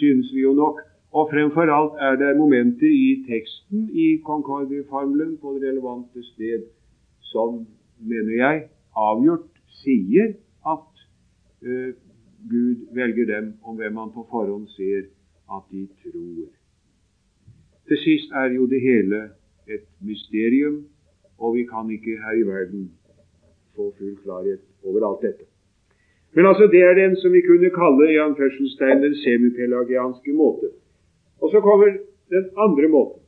[0.00, 0.84] synes vi jo nok.
[1.16, 6.66] Og fremfor alt er det momenter i teksten i Concordia-formelen på det relevante sted
[7.32, 7.62] som,
[8.00, 10.34] mener jeg, avgjort sier
[10.74, 10.88] at
[11.66, 11.92] uh,
[12.50, 15.08] Gud velger dem om hvem han på forhånd ser
[15.56, 16.48] at de tror.
[17.88, 19.18] Til sist er jo det hele
[19.74, 20.86] et mysterium,
[21.38, 22.90] og vi kan ikke her i verden
[23.74, 25.44] få full klarhet over alt dette.
[26.34, 30.68] Men altså, det er den som vi kunne kalle i anførselstegn den semipelagianske måte.
[31.40, 31.86] Og så kommer
[32.34, 33.22] den andre måten.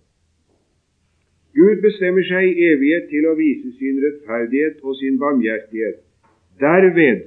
[1.59, 6.05] Gud bestemmer seg i evighet til å vise sin rettferdighet og sin barmhjertighet
[6.61, 7.21] derved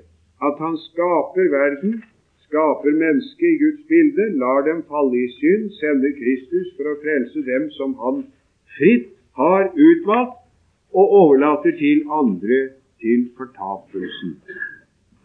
[0.47, 2.03] at han skaper verden,
[2.45, 7.43] skaper mennesket i Guds bilde, lar dem falle i synd, sender Kristus for å frelse
[7.51, 8.23] dem som han
[8.77, 10.37] fritt har utvalgt,
[10.91, 12.57] og overlater til andre
[12.99, 14.33] til fortapelsen.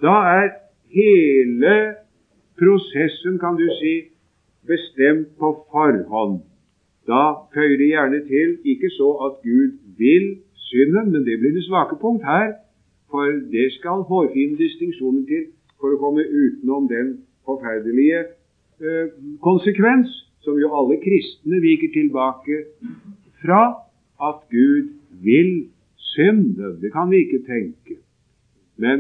[0.05, 0.53] Da er
[0.95, 1.73] hele
[2.61, 3.95] prosessen, kan du si,
[4.67, 6.45] bestemt på forhånd.
[7.11, 10.29] Da føyer det gjerne til ikke så at Gud vil
[10.69, 12.55] synden, men det blir det svake punkt her
[13.17, 15.45] for det skal hårfine distinksjoner til
[15.81, 17.09] for å komme utenom den
[17.49, 18.21] forferdelige
[18.85, 19.07] eh,
[19.45, 20.09] konsekvens
[20.45, 22.57] som jo alle kristne viker tilbake
[23.41, 23.63] fra,
[24.29, 24.87] at Gud
[25.25, 25.51] vil
[26.13, 26.67] synde.
[26.83, 27.95] Det kan vi ikke tenke.
[28.77, 28.99] Men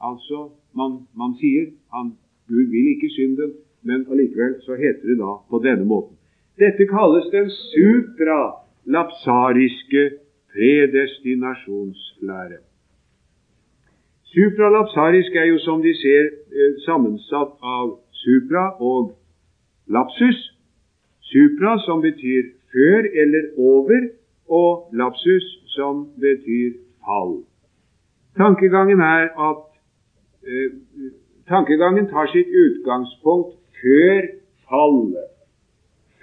[0.00, 0.38] altså,
[0.74, 2.06] man, man sier han,
[2.50, 3.50] Gud vil ikke synden,
[3.86, 6.16] men allikevel så heter det da på denne måten.
[6.58, 10.02] Dette kalles den supralapsariske
[10.52, 12.58] predestinasjonslære.
[14.32, 16.24] Supralapsarisk er jo, som de ser,
[16.58, 19.12] eh, sammensatt av supra og
[19.86, 20.38] lapsus.
[21.20, 22.42] Supra, som betyr
[22.72, 24.00] før eller over,
[24.48, 26.72] og lapsus, som betyr
[27.04, 27.44] fall.
[28.36, 29.62] Tankegangen er at
[30.48, 30.70] eh,
[31.48, 34.20] tankegangen tar sitt utgangspunkt før
[34.68, 35.32] fallet,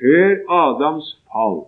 [0.01, 1.59] før Adams fall.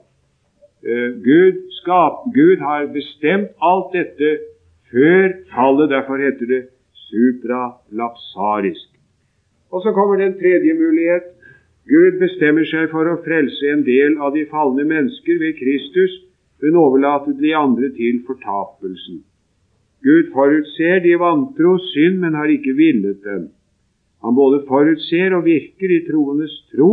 [0.84, 4.51] Eh, Gud, skap, Gud har bestemt alt dette
[4.92, 5.90] før tallet.
[5.90, 6.62] Derfor heter det
[7.08, 8.90] supralapsarisk.
[9.72, 11.28] Og så kommer den tredje mulighet.
[11.92, 16.14] Gud bestemmer seg for å frelse en del av de falne mennesker ved Kristus,
[16.62, 19.24] men overlater de andre til fortapelsen.
[20.06, 23.50] Gud forutser de vantro synd, men har ikke villet dem.
[24.22, 26.92] Han både forutser og virker i troendes tro.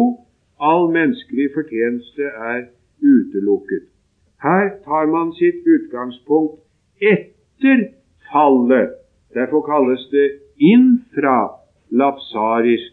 [0.60, 2.66] All menneskelig fortjeneste er
[3.04, 3.84] utelukket.
[4.42, 6.62] Her tar man sitt utgangspunkt
[7.00, 7.92] etter etter
[8.32, 8.90] fallet.
[9.34, 12.92] Derfor kalles det infralapsarisk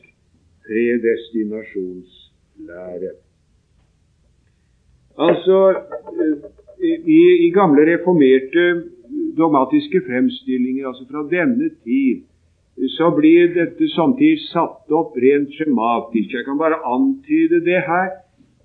[0.66, 3.12] predestinasjonslære.
[5.18, 5.76] Altså,
[7.06, 8.84] i, i gamle reformerte
[9.38, 12.22] dogmatiske fremstillinger, altså fra denne tid,
[12.98, 16.34] så blir dette samtidig satt opp rent skjematisk.
[16.34, 18.10] Jeg kan bare antyde det her.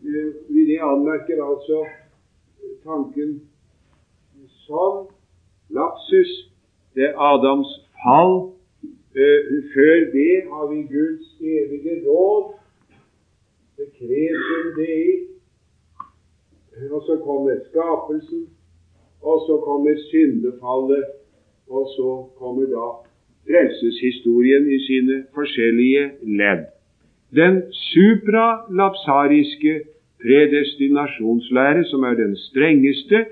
[0.02, 1.86] Eh, vi anmerker altså
[2.82, 3.40] tanken
[4.66, 5.06] sånn.
[5.76, 6.30] Lapsus,
[6.94, 7.70] det er Adams
[8.02, 8.34] fall.
[9.20, 9.40] Eh,
[9.74, 12.44] før det har vi Guds evige råd.
[13.76, 15.12] Det krever det i.
[16.94, 18.42] Og så kommer skapelsen,
[19.22, 21.04] og så kommer syndefallet,
[21.68, 22.86] og så kommer da
[23.46, 26.64] frelseshistorien i sine forskjellige ledd.
[27.40, 29.80] Den supralapsariske
[30.22, 33.24] predestinasjonslære, som er den strengeste,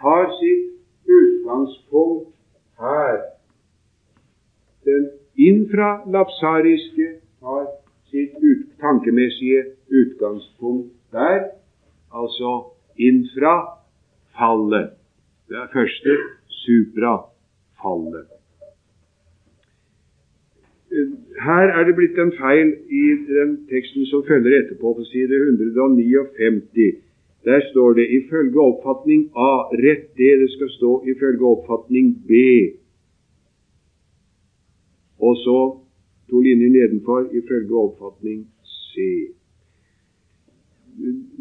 [0.00, 0.71] tar sitt
[1.52, 2.34] utgangspunkt
[2.78, 3.20] her.
[4.84, 7.08] Den infralapsariske
[7.42, 7.66] har
[8.10, 11.48] sitt ut, tankemessige utgangspunkt der,
[12.14, 12.64] altså
[12.96, 14.90] infrafallet.
[15.48, 16.16] Det er første
[16.48, 18.26] suprafallet.
[21.42, 27.01] Her er det blitt en feil i den teksten som følger etterpå, på side 159.
[27.44, 29.52] Der står det ifølge oppfatning A.
[29.84, 32.32] Rett det det skal stå ifølge oppfatning B.
[35.18, 35.58] Og så
[36.30, 38.94] to linjer nedenfor ifølge oppfatning C.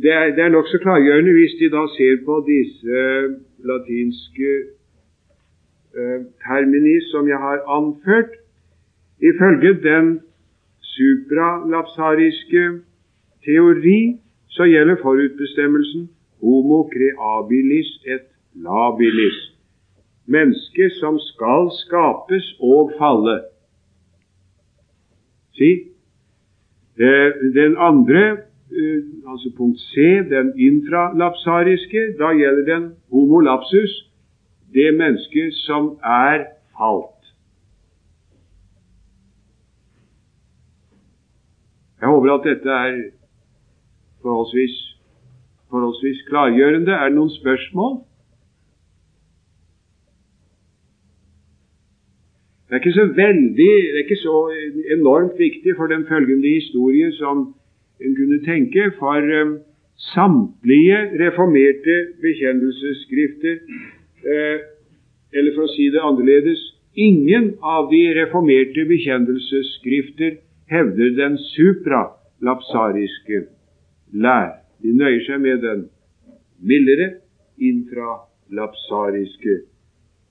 [0.01, 2.97] Det er, det er nokså klargjørende hvis de da ser på disse
[3.69, 4.51] latinske
[5.97, 8.31] eh, termini som jeg har anført.
[9.29, 10.19] Ifølge den
[10.93, 12.63] supralapsariske
[13.45, 14.01] teori
[14.51, 16.09] så gjelder forutbestemmelsen
[16.41, 19.39] homo creabilis et labilis.
[20.25, 23.37] Mennesket som skal skapes og falle.
[25.57, 25.71] Si.
[26.99, 28.23] Eh, den andre,
[28.71, 29.95] eh, altså punkt C,
[30.35, 33.93] den intralapsariske, da gjelder den homo lapsus,
[34.73, 36.45] det mennesket som er
[36.77, 37.17] falt.
[42.01, 43.20] Jeg håper at dette er
[44.21, 44.75] forholdsvis,
[45.69, 46.91] forholdsvis klargjørende.
[46.91, 47.99] Er det noen spørsmål?
[52.67, 54.37] Det er ikke så veldig, det er ikke så
[54.95, 57.49] enormt viktig for den følgende historie som
[57.99, 58.91] en kunne tenke.
[58.99, 59.57] For um,
[60.13, 63.57] samtlige reformerte bekjennelsesskrifter,
[64.33, 64.59] eh,
[65.33, 66.63] eller for å si det annerledes
[66.95, 70.39] ingen av de reformerte bekjennelsesskrifter
[70.71, 73.45] hevder den supralapsariske
[74.11, 74.49] lær.
[74.81, 75.85] De nøyer seg med den
[76.61, 77.09] mildere
[77.61, 79.55] infralapsariske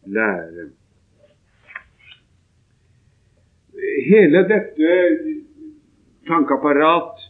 [0.06, 0.70] lære.
[4.10, 4.94] Hele dette
[6.28, 7.26] tankeapparat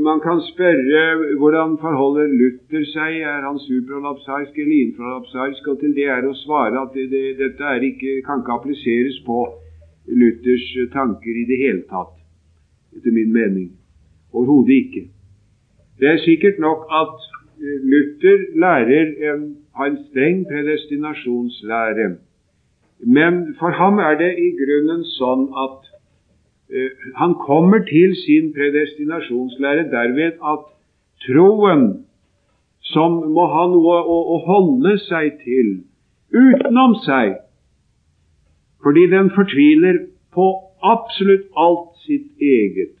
[0.00, 3.18] Man kan spørre hvordan forholder Luther seg.
[3.20, 5.66] Er han supralapsarisk eller infralapsarisk?
[5.68, 9.38] Og til det er å svare at det, det, dette ikke, kan ikke appliseres på
[10.08, 12.16] Luthers tanker i det hele tatt,
[12.96, 13.68] etter min mening.
[14.32, 15.04] Overhodet ikke.
[15.98, 17.16] Det er sikkert nok at
[17.62, 19.42] eh, Luther lærer en,
[19.84, 22.08] en streng predestinasjonslære.
[23.16, 25.90] Men for ham er det i grunnen sånn at
[26.72, 30.64] uh, han kommer til sin predestinasjonslære derved at
[31.26, 31.84] troen,
[32.94, 35.70] som må ha noe å, å holde seg til
[36.34, 37.38] utenom seg,
[38.84, 40.02] fordi den fortviler
[40.34, 40.48] på
[40.84, 42.92] absolutt alt sitt eget.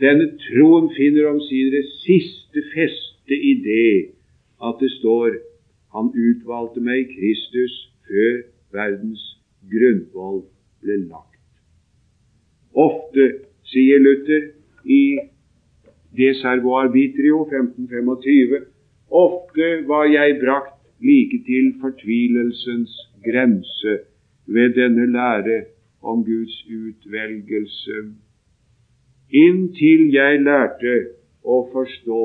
[0.00, 4.12] Denne troen finner omsider det siste feste i det
[4.64, 5.36] at det står
[5.94, 7.74] Han utvalgte meg i Kristus
[8.06, 8.36] før
[8.76, 9.22] verdens
[9.72, 10.44] grunnvoll
[10.80, 11.40] ble lagt.
[12.72, 13.26] Ofte,
[13.66, 14.52] sier Luther
[14.86, 15.18] i
[16.16, 18.62] De Servo Arbitrio 1525,
[19.10, 22.94] ofte var jeg brakt like til fortvilelsens
[23.26, 23.98] grense
[24.46, 25.64] ved denne lære
[26.02, 28.04] om Guds utvelgelse,
[29.30, 30.94] inntil jeg lærte
[31.44, 32.22] å forstå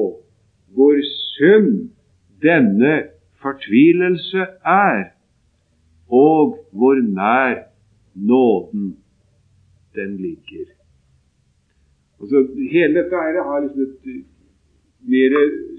[0.75, 1.01] hvor
[1.37, 1.91] sunn
[2.43, 2.95] denne
[3.41, 5.03] fortvilelse er,
[6.09, 7.67] og hvor nær
[8.15, 8.95] nåden
[9.95, 10.67] den ligger.
[12.21, 14.25] Altså, hele dette her har liksom et
[15.05, 15.33] mer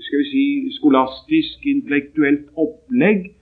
[0.06, 0.46] skal vi si,
[0.78, 3.32] skolastisk, intellektuelt opplegg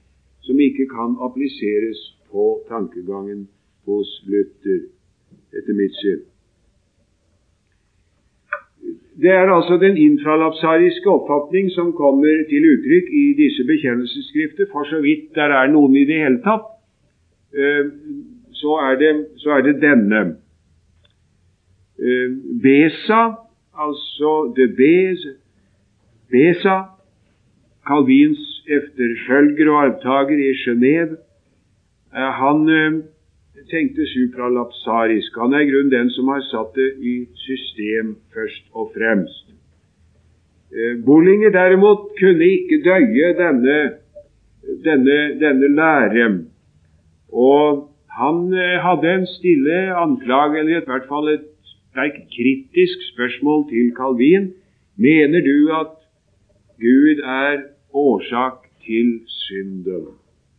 [0.47, 2.01] som ikke kan appliseres
[2.33, 3.47] på tankegangen
[3.89, 4.87] hos Luther,
[5.53, 6.23] etter mitt syn.
[9.23, 15.01] Det er altså den infralapsariske oppfatning som kommer til uttrykk i disse bekjennelsesskrifter, for så
[15.01, 16.67] vidt der er noen i det hele tatt.
[17.55, 17.87] Eh,
[18.53, 20.23] så er det, så er det denne.
[21.99, 23.23] Eh, Besa,
[23.87, 25.23] altså de bes,
[26.31, 26.77] Besa
[27.87, 31.17] Calvins efterfølger og arvtaker i Genéve,
[32.17, 33.05] eh, han
[33.71, 35.37] tenkte supralapsarisk.
[35.41, 37.15] Han er i grunnen den som har satt det i
[37.47, 39.55] system først og fremst.
[41.07, 43.79] Bollinger derimot kunne ikke døye denne,
[44.85, 46.29] denne, denne lære.
[47.33, 48.53] Og han
[48.87, 54.53] hadde en stille anklage, eller i hvert fall et sterkt kritisk spørsmål til Calvin.
[54.97, 55.95] Mener du at
[56.83, 57.63] Gud er
[57.93, 60.07] årsak til synden?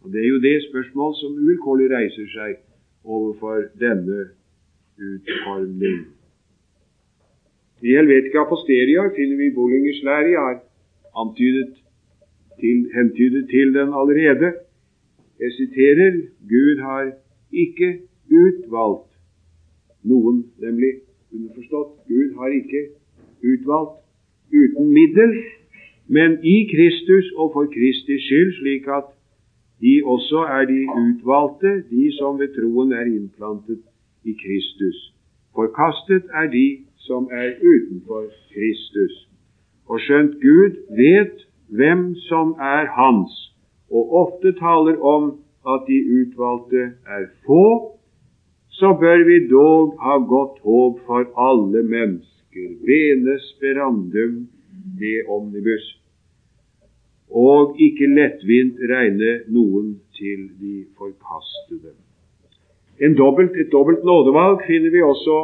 [0.04, 2.65] Og Det er jo det spørsmål som uvilkårlig reiser seg
[3.06, 4.30] overfor denne
[4.98, 6.06] utforming.
[7.82, 10.30] I Helvetica Aposteria finner vi Bollingers lære.
[10.36, 10.60] Jeg har
[11.22, 11.74] antydet
[12.60, 14.54] til, hentydet til den allerede.
[15.40, 16.12] Jeg siterer
[16.50, 17.12] Gud har
[17.52, 17.90] ikke
[18.32, 19.12] utvalgt
[20.04, 20.92] noen, nemlig
[21.34, 22.82] underforstått Gud har ikke
[23.44, 24.02] utvalgt
[24.54, 25.36] uten middel,
[26.08, 29.10] men i Kristus og for Kristi skyld, slik at
[29.86, 33.82] de også er de utvalgte, de som ved troen er innplantet
[34.26, 34.98] i Kristus.
[35.56, 36.68] Forkastet er de
[37.08, 38.24] som er utenfor
[38.54, 39.16] Kristus.
[39.90, 41.44] Og skjønt Gud vet
[41.78, 43.34] hvem som er hans,
[43.92, 45.24] og ofte taler om
[45.74, 46.84] at de utvalgte
[47.18, 47.68] er få,
[48.80, 52.68] så bør vi dog ha godt håp for alle mennesker.
[52.90, 54.34] Vene sperandum
[55.00, 55.86] de omnibus
[57.30, 61.96] og ikke lettvint regne noen til de forkastede.
[63.18, 65.38] Dobbelt, et dobbelt nådevalg finner vi også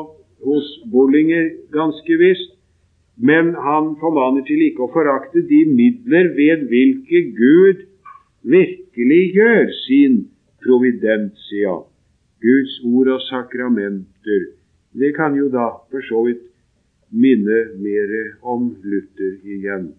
[0.45, 2.55] hos Bollinger, ganske visst,
[3.17, 7.83] men han formaner til ikke å forakte de midler ved hvilke Gud
[8.41, 10.15] virkelig gjør sin
[10.63, 11.75] providentia,
[12.41, 14.47] Guds ord og sakramenter.
[14.93, 16.47] Det kan jo da for så vidt
[17.11, 19.91] minne mer om Luther igjen,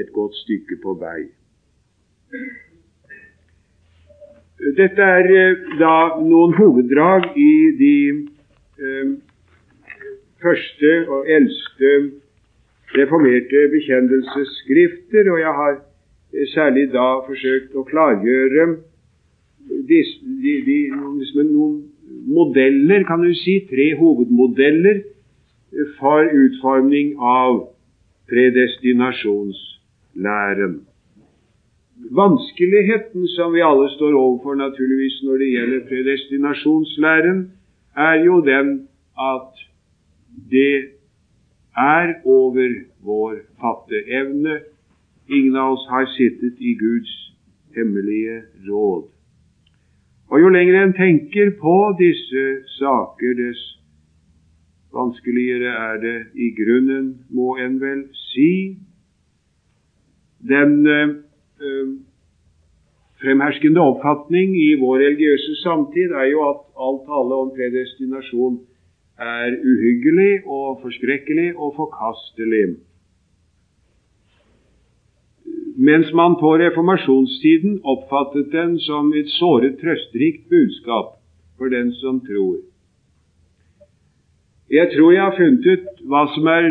[0.00, 1.28] et godt stykke på vei.
[4.76, 7.98] Dette er eh, da noen hoveddrag i de
[8.82, 9.12] eh,
[10.42, 11.92] første og eldste
[12.98, 18.66] reformerte bekjennelsesskrifter, og jeg har eh, særlig da forsøkt å klargjøre
[19.88, 20.02] de,
[20.42, 20.78] de, de,
[21.38, 21.78] noen
[22.28, 25.04] modeller, kan du si, tre hovedmodeller
[26.00, 27.68] for utforming av
[30.18, 30.86] predestinasjonslæren.
[32.10, 37.52] Vanskeligheten som vi alle står overfor naturligvis når det gjelder predestinasjonslæren,
[37.96, 38.88] er jo den
[39.18, 39.52] at
[40.50, 40.76] det
[41.76, 42.68] er over
[43.02, 44.60] vår fatteevne.
[45.28, 47.34] Ingen av oss har sittet i Guds
[47.76, 49.04] hemmelige råd.
[50.30, 52.44] Og jo lenger en tenker på disse
[52.78, 53.60] saker, dess
[54.94, 58.78] vanskeligere er det i grunnen, må en vel si.
[60.38, 61.08] Den eh,
[63.22, 68.60] fremherskende oppfatning i vår religiøse samtid er jo at all tale om predestinasjon
[69.18, 72.76] er uhyggelig og forskrekkelig og forkastelig.
[75.78, 81.18] Mens man på reformasjonstiden oppfattet den som et såret trøsterikt budskap
[81.58, 82.67] for den som tror.
[84.70, 86.66] Jeg tror jeg har funnet ut hva som er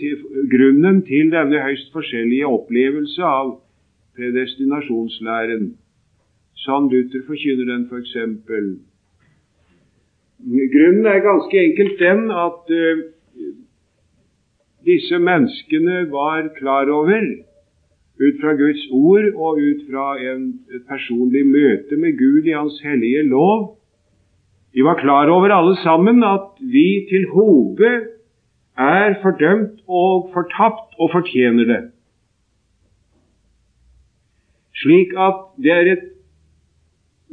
[0.00, 3.50] til, grunnen til denne høyst forskjellige opplevelse av
[4.16, 5.74] predestinasjonslæren.
[6.64, 8.14] Sand Luther forkynner den, f.eks.
[8.48, 8.70] For
[10.72, 13.04] Grunnen er ganske enkelt den at uh,
[14.88, 17.22] disse menneskene var klar over,
[18.18, 22.80] ut fra Guds ord og ut fra en, et personlig møte med Gud i Hans
[22.82, 23.78] hellige lov,
[24.74, 27.92] de var klar over alle sammen at vi til hode
[28.78, 31.82] er fordømt og fortapt og fortjener det
[34.82, 36.06] slik at det er et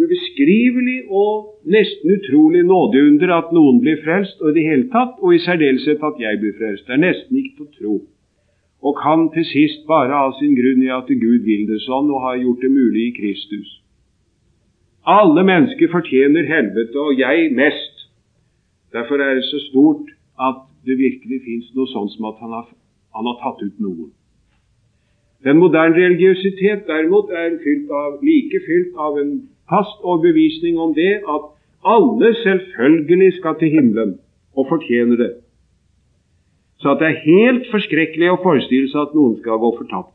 [0.01, 5.35] ubeskrivelig og nesten utrolig nådeunder at noen blir frelst, og i det hele tatt, og
[5.35, 6.85] i særdeleshet at jeg blir frelst.
[6.87, 7.95] Det er nesten ikke til å tro.
[8.85, 12.25] Og kan til sist bare ha sin grunn i at Gud vil det sånn, og
[12.27, 13.71] har gjort det mulig i Kristus.
[15.05, 17.94] Alle mennesker fortjener helvete, og jeg mest.
[18.95, 20.07] Derfor er det så stort
[20.47, 22.69] at det virkelig fins noe sånt som at han har,
[23.15, 24.13] han har tatt ut noen.
[25.45, 29.33] Den moderne religiøsitet derimot er fylt av, like fylt av en
[29.69, 31.51] fast overbevisning om det at
[31.85, 34.15] alle selvfølgelig skal til himmelen
[34.55, 35.33] og fortjener det.
[36.79, 40.13] Så at det er helt forskrekkelig å forestille seg at noen skal gå fortapt.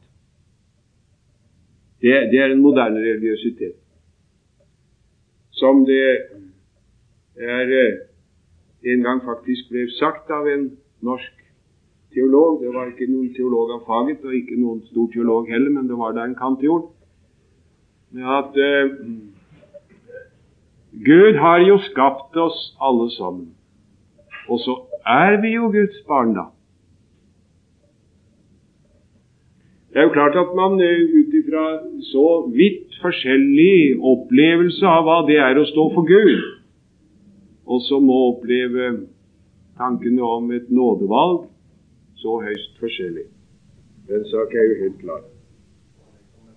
[2.01, 3.77] Det, det er en moderne religiøsitet.
[5.61, 6.05] Som det
[7.37, 7.99] er eh,
[8.85, 10.71] en gang faktisk ble sagt av en
[11.05, 11.41] norsk
[12.15, 12.61] teolog.
[12.63, 15.99] Det var ikke noen teolog av faget, og ikke noen stor teolog heller, men det
[15.99, 16.89] var da en kantor.
[18.41, 18.95] At eh,
[21.07, 23.53] Gud har jo skapt oss alle sammen.
[24.51, 24.75] Og så
[25.07, 26.49] er vi jo Guds barn, da.
[29.91, 31.65] Det er jo klart at man eh, ut ifra
[32.13, 36.43] så vidt forskjellig opplevelse av hva det er å stå for Gud,
[37.71, 38.87] også må oppleve
[39.79, 41.45] tankene om et nådevalg
[42.23, 43.27] så høyst forskjellig.
[44.09, 45.23] Den sak er jo helt klar.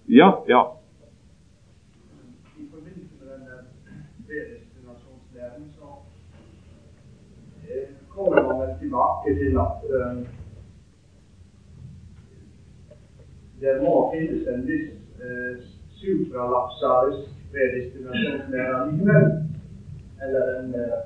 [0.09, 0.61] Ja, ja.
[2.59, 3.57] I forbindelse med denne
[4.28, 5.89] predestinasjonslæren så
[8.09, 10.18] kommer man tilbake til at uh,
[13.61, 14.91] det må finnes en viss
[15.22, 15.64] uh,
[16.01, 19.53] supralapsarisk predestinasjonslære likevel.
[20.24, 21.00] Eller en uh,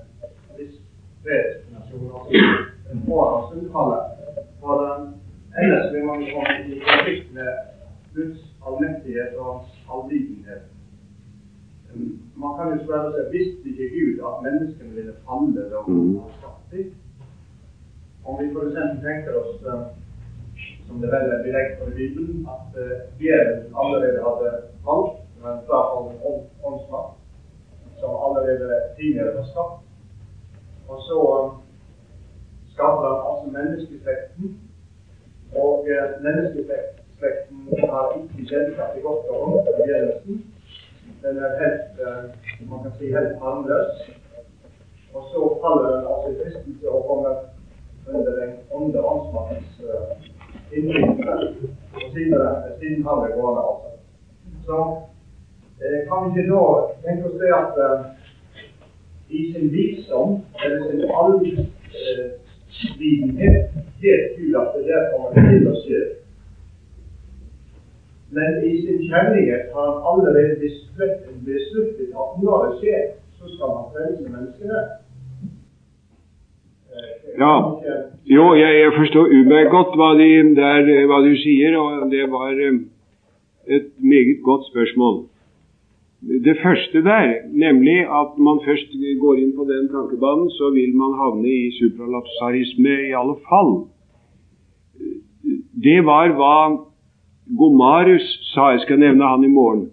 [0.58, 0.76] viss
[1.24, 2.32] predestinasjon, altså
[2.92, 4.04] en forhåndsunnfallet.
[4.62, 5.08] For um,
[5.62, 7.50] ellers vil man komme i konflikt med
[8.16, 10.64] Guds allmektighet og hans allvitenhet.
[12.36, 16.34] Man kan jo spørre seg visste ikke Gud at menneskene ville falle da han har
[16.40, 16.74] skapt?
[18.28, 18.78] Om vi f.eks.
[19.06, 19.86] tenker oss, uh,
[20.88, 24.52] som det vel er belegg for i Bibelen, at uh, djevelen allerede hadde
[24.86, 25.64] falt, men
[25.98, 26.12] om
[26.68, 27.16] åndsmakt,
[28.00, 28.68] som allerede
[28.98, 29.78] tidligere var skapt.
[30.92, 31.20] Og så
[32.74, 34.46] skapte han altså menneskeslekten.
[35.64, 37.58] Og uh, menneskeslekten
[37.92, 40.36] har ikke kjennskap til godt og vondt i begynnelsen.
[41.24, 42.24] Den er helt, uh,
[42.70, 43.94] man kan si, helt harmløs.
[45.16, 47.34] Og så faller den altså i fristelse og kommer
[48.14, 50.12] under den onde åndsmannens uh,
[50.76, 51.68] innflytelse.
[51.96, 52.02] Og
[52.80, 53.90] siden, har det gående, altså.
[54.66, 55.17] Så eh,
[56.10, 56.62] kan vi ikke da
[57.06, 58.00] tenke oss det at uh,
[59.30, 60.30] i sin visdom,
[60.64, 63.64] eller sin allvidenhet,
[64.02, 66.02] vet Gud at det der kommer til å skje.
[68.36, 70.56] Men i sin kjærlighet har han allerede
[71.46, 73.04] besluttet at når det skjer,
[73.38, 74.80] så skal man frelse menneskene.
[77.44, 77.56] Ja.
[78.36, 82.52] Jo, jeg, jeg forstår utmerket godt hva, de, der, hva, du sier, og det var
[83.78, 85.16] et meget godt spørsmål.
[86.22, 88.90] Det første der, nemlig at man først
[89.22, 93.86] går inn på den tankebanen, så vil man havne i supralapsarisme i alle fall.
[95.86, 96.58] Det var hva
[97.60, 98.72] Gomarus sa.
[98.74, 99.86] Jeg skal nevne han i morgen.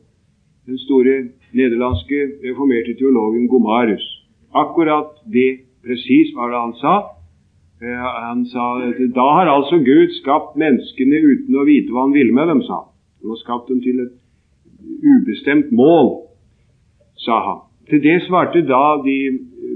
[0.67, 4.07] Den store nederlandske reformerte teologen Gomarus.
[4.55, 6.97] Akkurat det presis var det han sa.
[7.85, 8.65] Han sa
[9.13, 12.81] da har altså Gud skapt menneskene uten å vite hva han ville med dem, sa
[12.81, 12.93] han.
[13.21, 14.15] Han har skapt dem til et
[15.15, 16.11] ubestemt mål,
[17.17, 17.61] sa han.
[17.91, 19.19] Til det svarte da de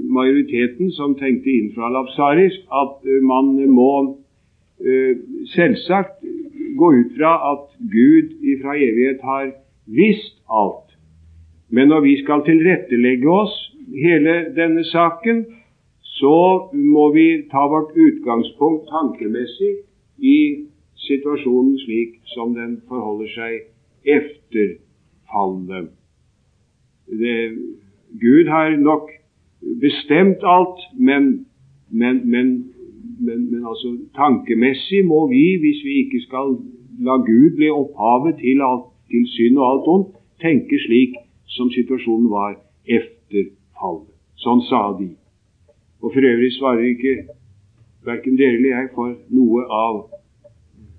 [0.09, 5.13] majoriteten som tenkte infralapsarisk, at man må uh,
[5.53, 6.25] selvsagt
[6.79, 9.51] gå ut fra at Gud fra evighet har
[9.85, 10.89] visst alt.
[11.69, 13.55] Men når vi skal tilrettelegge oss
[13.93, 15.45] hele denne saken,
[16.19, 19.73] så må vi ta vårt utgangspunkt tankemessig
[20.17, 20.39] i
[21.07, 23.59] situasjonen slik som den forholder seg
[24.17, 24.77] efter
[25.31, 25.89] fallet.
[27.21, 27.37] Det,
[28.21, 29.09] Gud har nok
[29.81, 31.45] bestemt alt, men,
[31.89, 32.47] men, men,
[33.19, 36.57] men, altså tankemessig må vi, hvis vi ikke skal
[36.99, 41.17] la Gud bli opphavet til, alt, til synd og alt ondt, tenke slik
[41.47, 42.55] som situasjonen var
[42.85, 44.13] efter fallet.
[44.39, 45.09] Sånn sa de.
[45.99, 47.15] Og for øvrig svarer ikke
[48.07, 49.97] verken dere eller jeg for noe av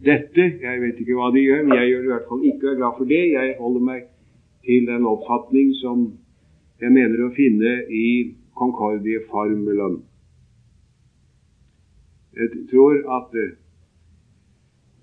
[0.04, 0.46] dette.
[0.60, 2.72] Jeg vet ikke hva de gjør, men jeg gjør det i hvert fall ikke og
[2.72, 3.22] er glad for det.
[3.32, 4.02] Jeg holder meg
[4.64, 6.10] til den oppfatning som
[6.80, 8.06] jeg mener å finne i
[8.56, 10.00] Concordie-formelen.
[12.36, 13.56] Jeg tror at uh,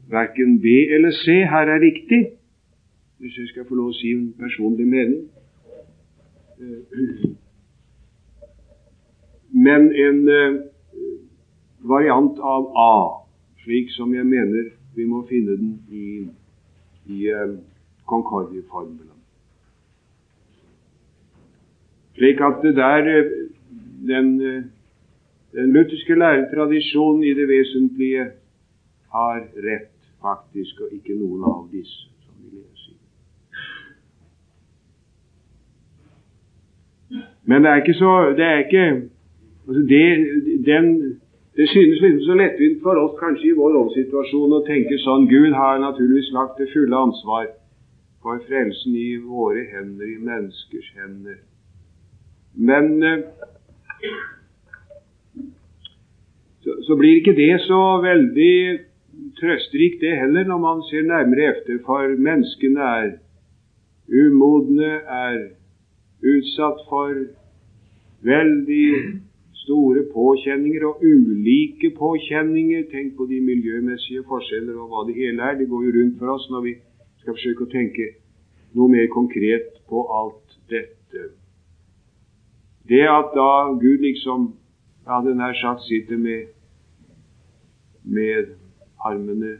[0.09, 2.21] verken B eller C her er riktig,
[3.17, 5.27] hvis jeg skal få lov å si en personlig mening.
[6.61, 7.33] Uh,
[9.67, 10.61] men en uh,
[11.93, 12.95] variant av A,
[13.65, 16.07] slik som jeg mener vi må finne den i,
[17.13, 17.29] i
[18.09, 19.16] Concordie-formelen.
[22.17, 23.29] Slik at det der
[24.07, 24.27] den,
[25.53, 28.25] den lutherske læretradisjonen i det vesentlige
[29.13, 32.95] har rett, faktisk, og ikke noen av disse, som vi leser.
[37.45, 38.85] Men det er ikke så Det er ikke
[39.67, 40.05] altså det,
[40.65, 40.85] den,
[41.57, 45.53] det synes liksom så lettvint for oss kanskje i vår lovsituasjon å tenke sånn Gud
[45.53, 47.45] har naturligvis lagt det fulle ansvar
[48.21, 51.37] for frelsen i våre hender, i menneskers hender.
[52.57, 53.19] Men eh,
[56.63, 58.79] så, så blir ikke det så veldig
[59.39, 61.79] trøsterikt, det heller, når man ser nærmere efter.
[61.85, 63.07] For menneskene er
[64.09, 64.91] umodne,
[65.21, 65.37] er
[66.33, 67.13] utsatt for
[68.25, 68.89] veldig
[69.63, 72.87] store påkjenninger og ulike påkjenninger.
[72.91, 75.59] Tenk på de miljømessige forskjeller og hva det hele er.
[75.59, 76.77] Det går jo rundt for oss når vi
[77.21, 78.07] skal forsøke å tenke
[78.77, 81.29] noe mer konkret på alt dette.
[82.87, 83.49] Det at da
[83.81, 84.53] Gud liksom,
[85.05, 86.47] ja, hadde nær sagt, sitter med,
[88.03, 88.53] med
[89.03, 89.57] armene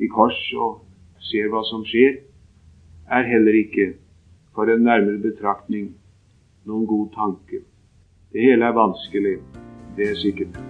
[0.00, 0.82] i kors og
[1.30, 2.18] ser hva som skjer,
[3.10, 3.94] er heller ikke
[4.54, 5.94] for en nærmere betraktning
[6.68, 7.62] noen god tanke.
[8.32, 9.38] Det hele er vanskelig,
[9.96, 10.60] det er sikkert.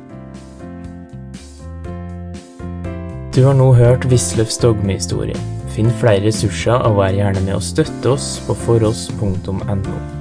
[3.35, 5.39] Du har nå hørt Wisløffs dogmehistorie.
[5.71, 10.20] Finn flere ressurser og vær gjerne med å støtte oss på foross.no.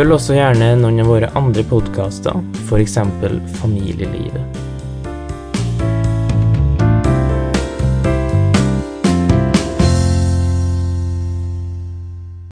[0.00, 2.38] Følg også gjerne noen av våre andre podkaster,
[2.70, 2.94] f.eks.
[3.60, 4.69] Familielivet.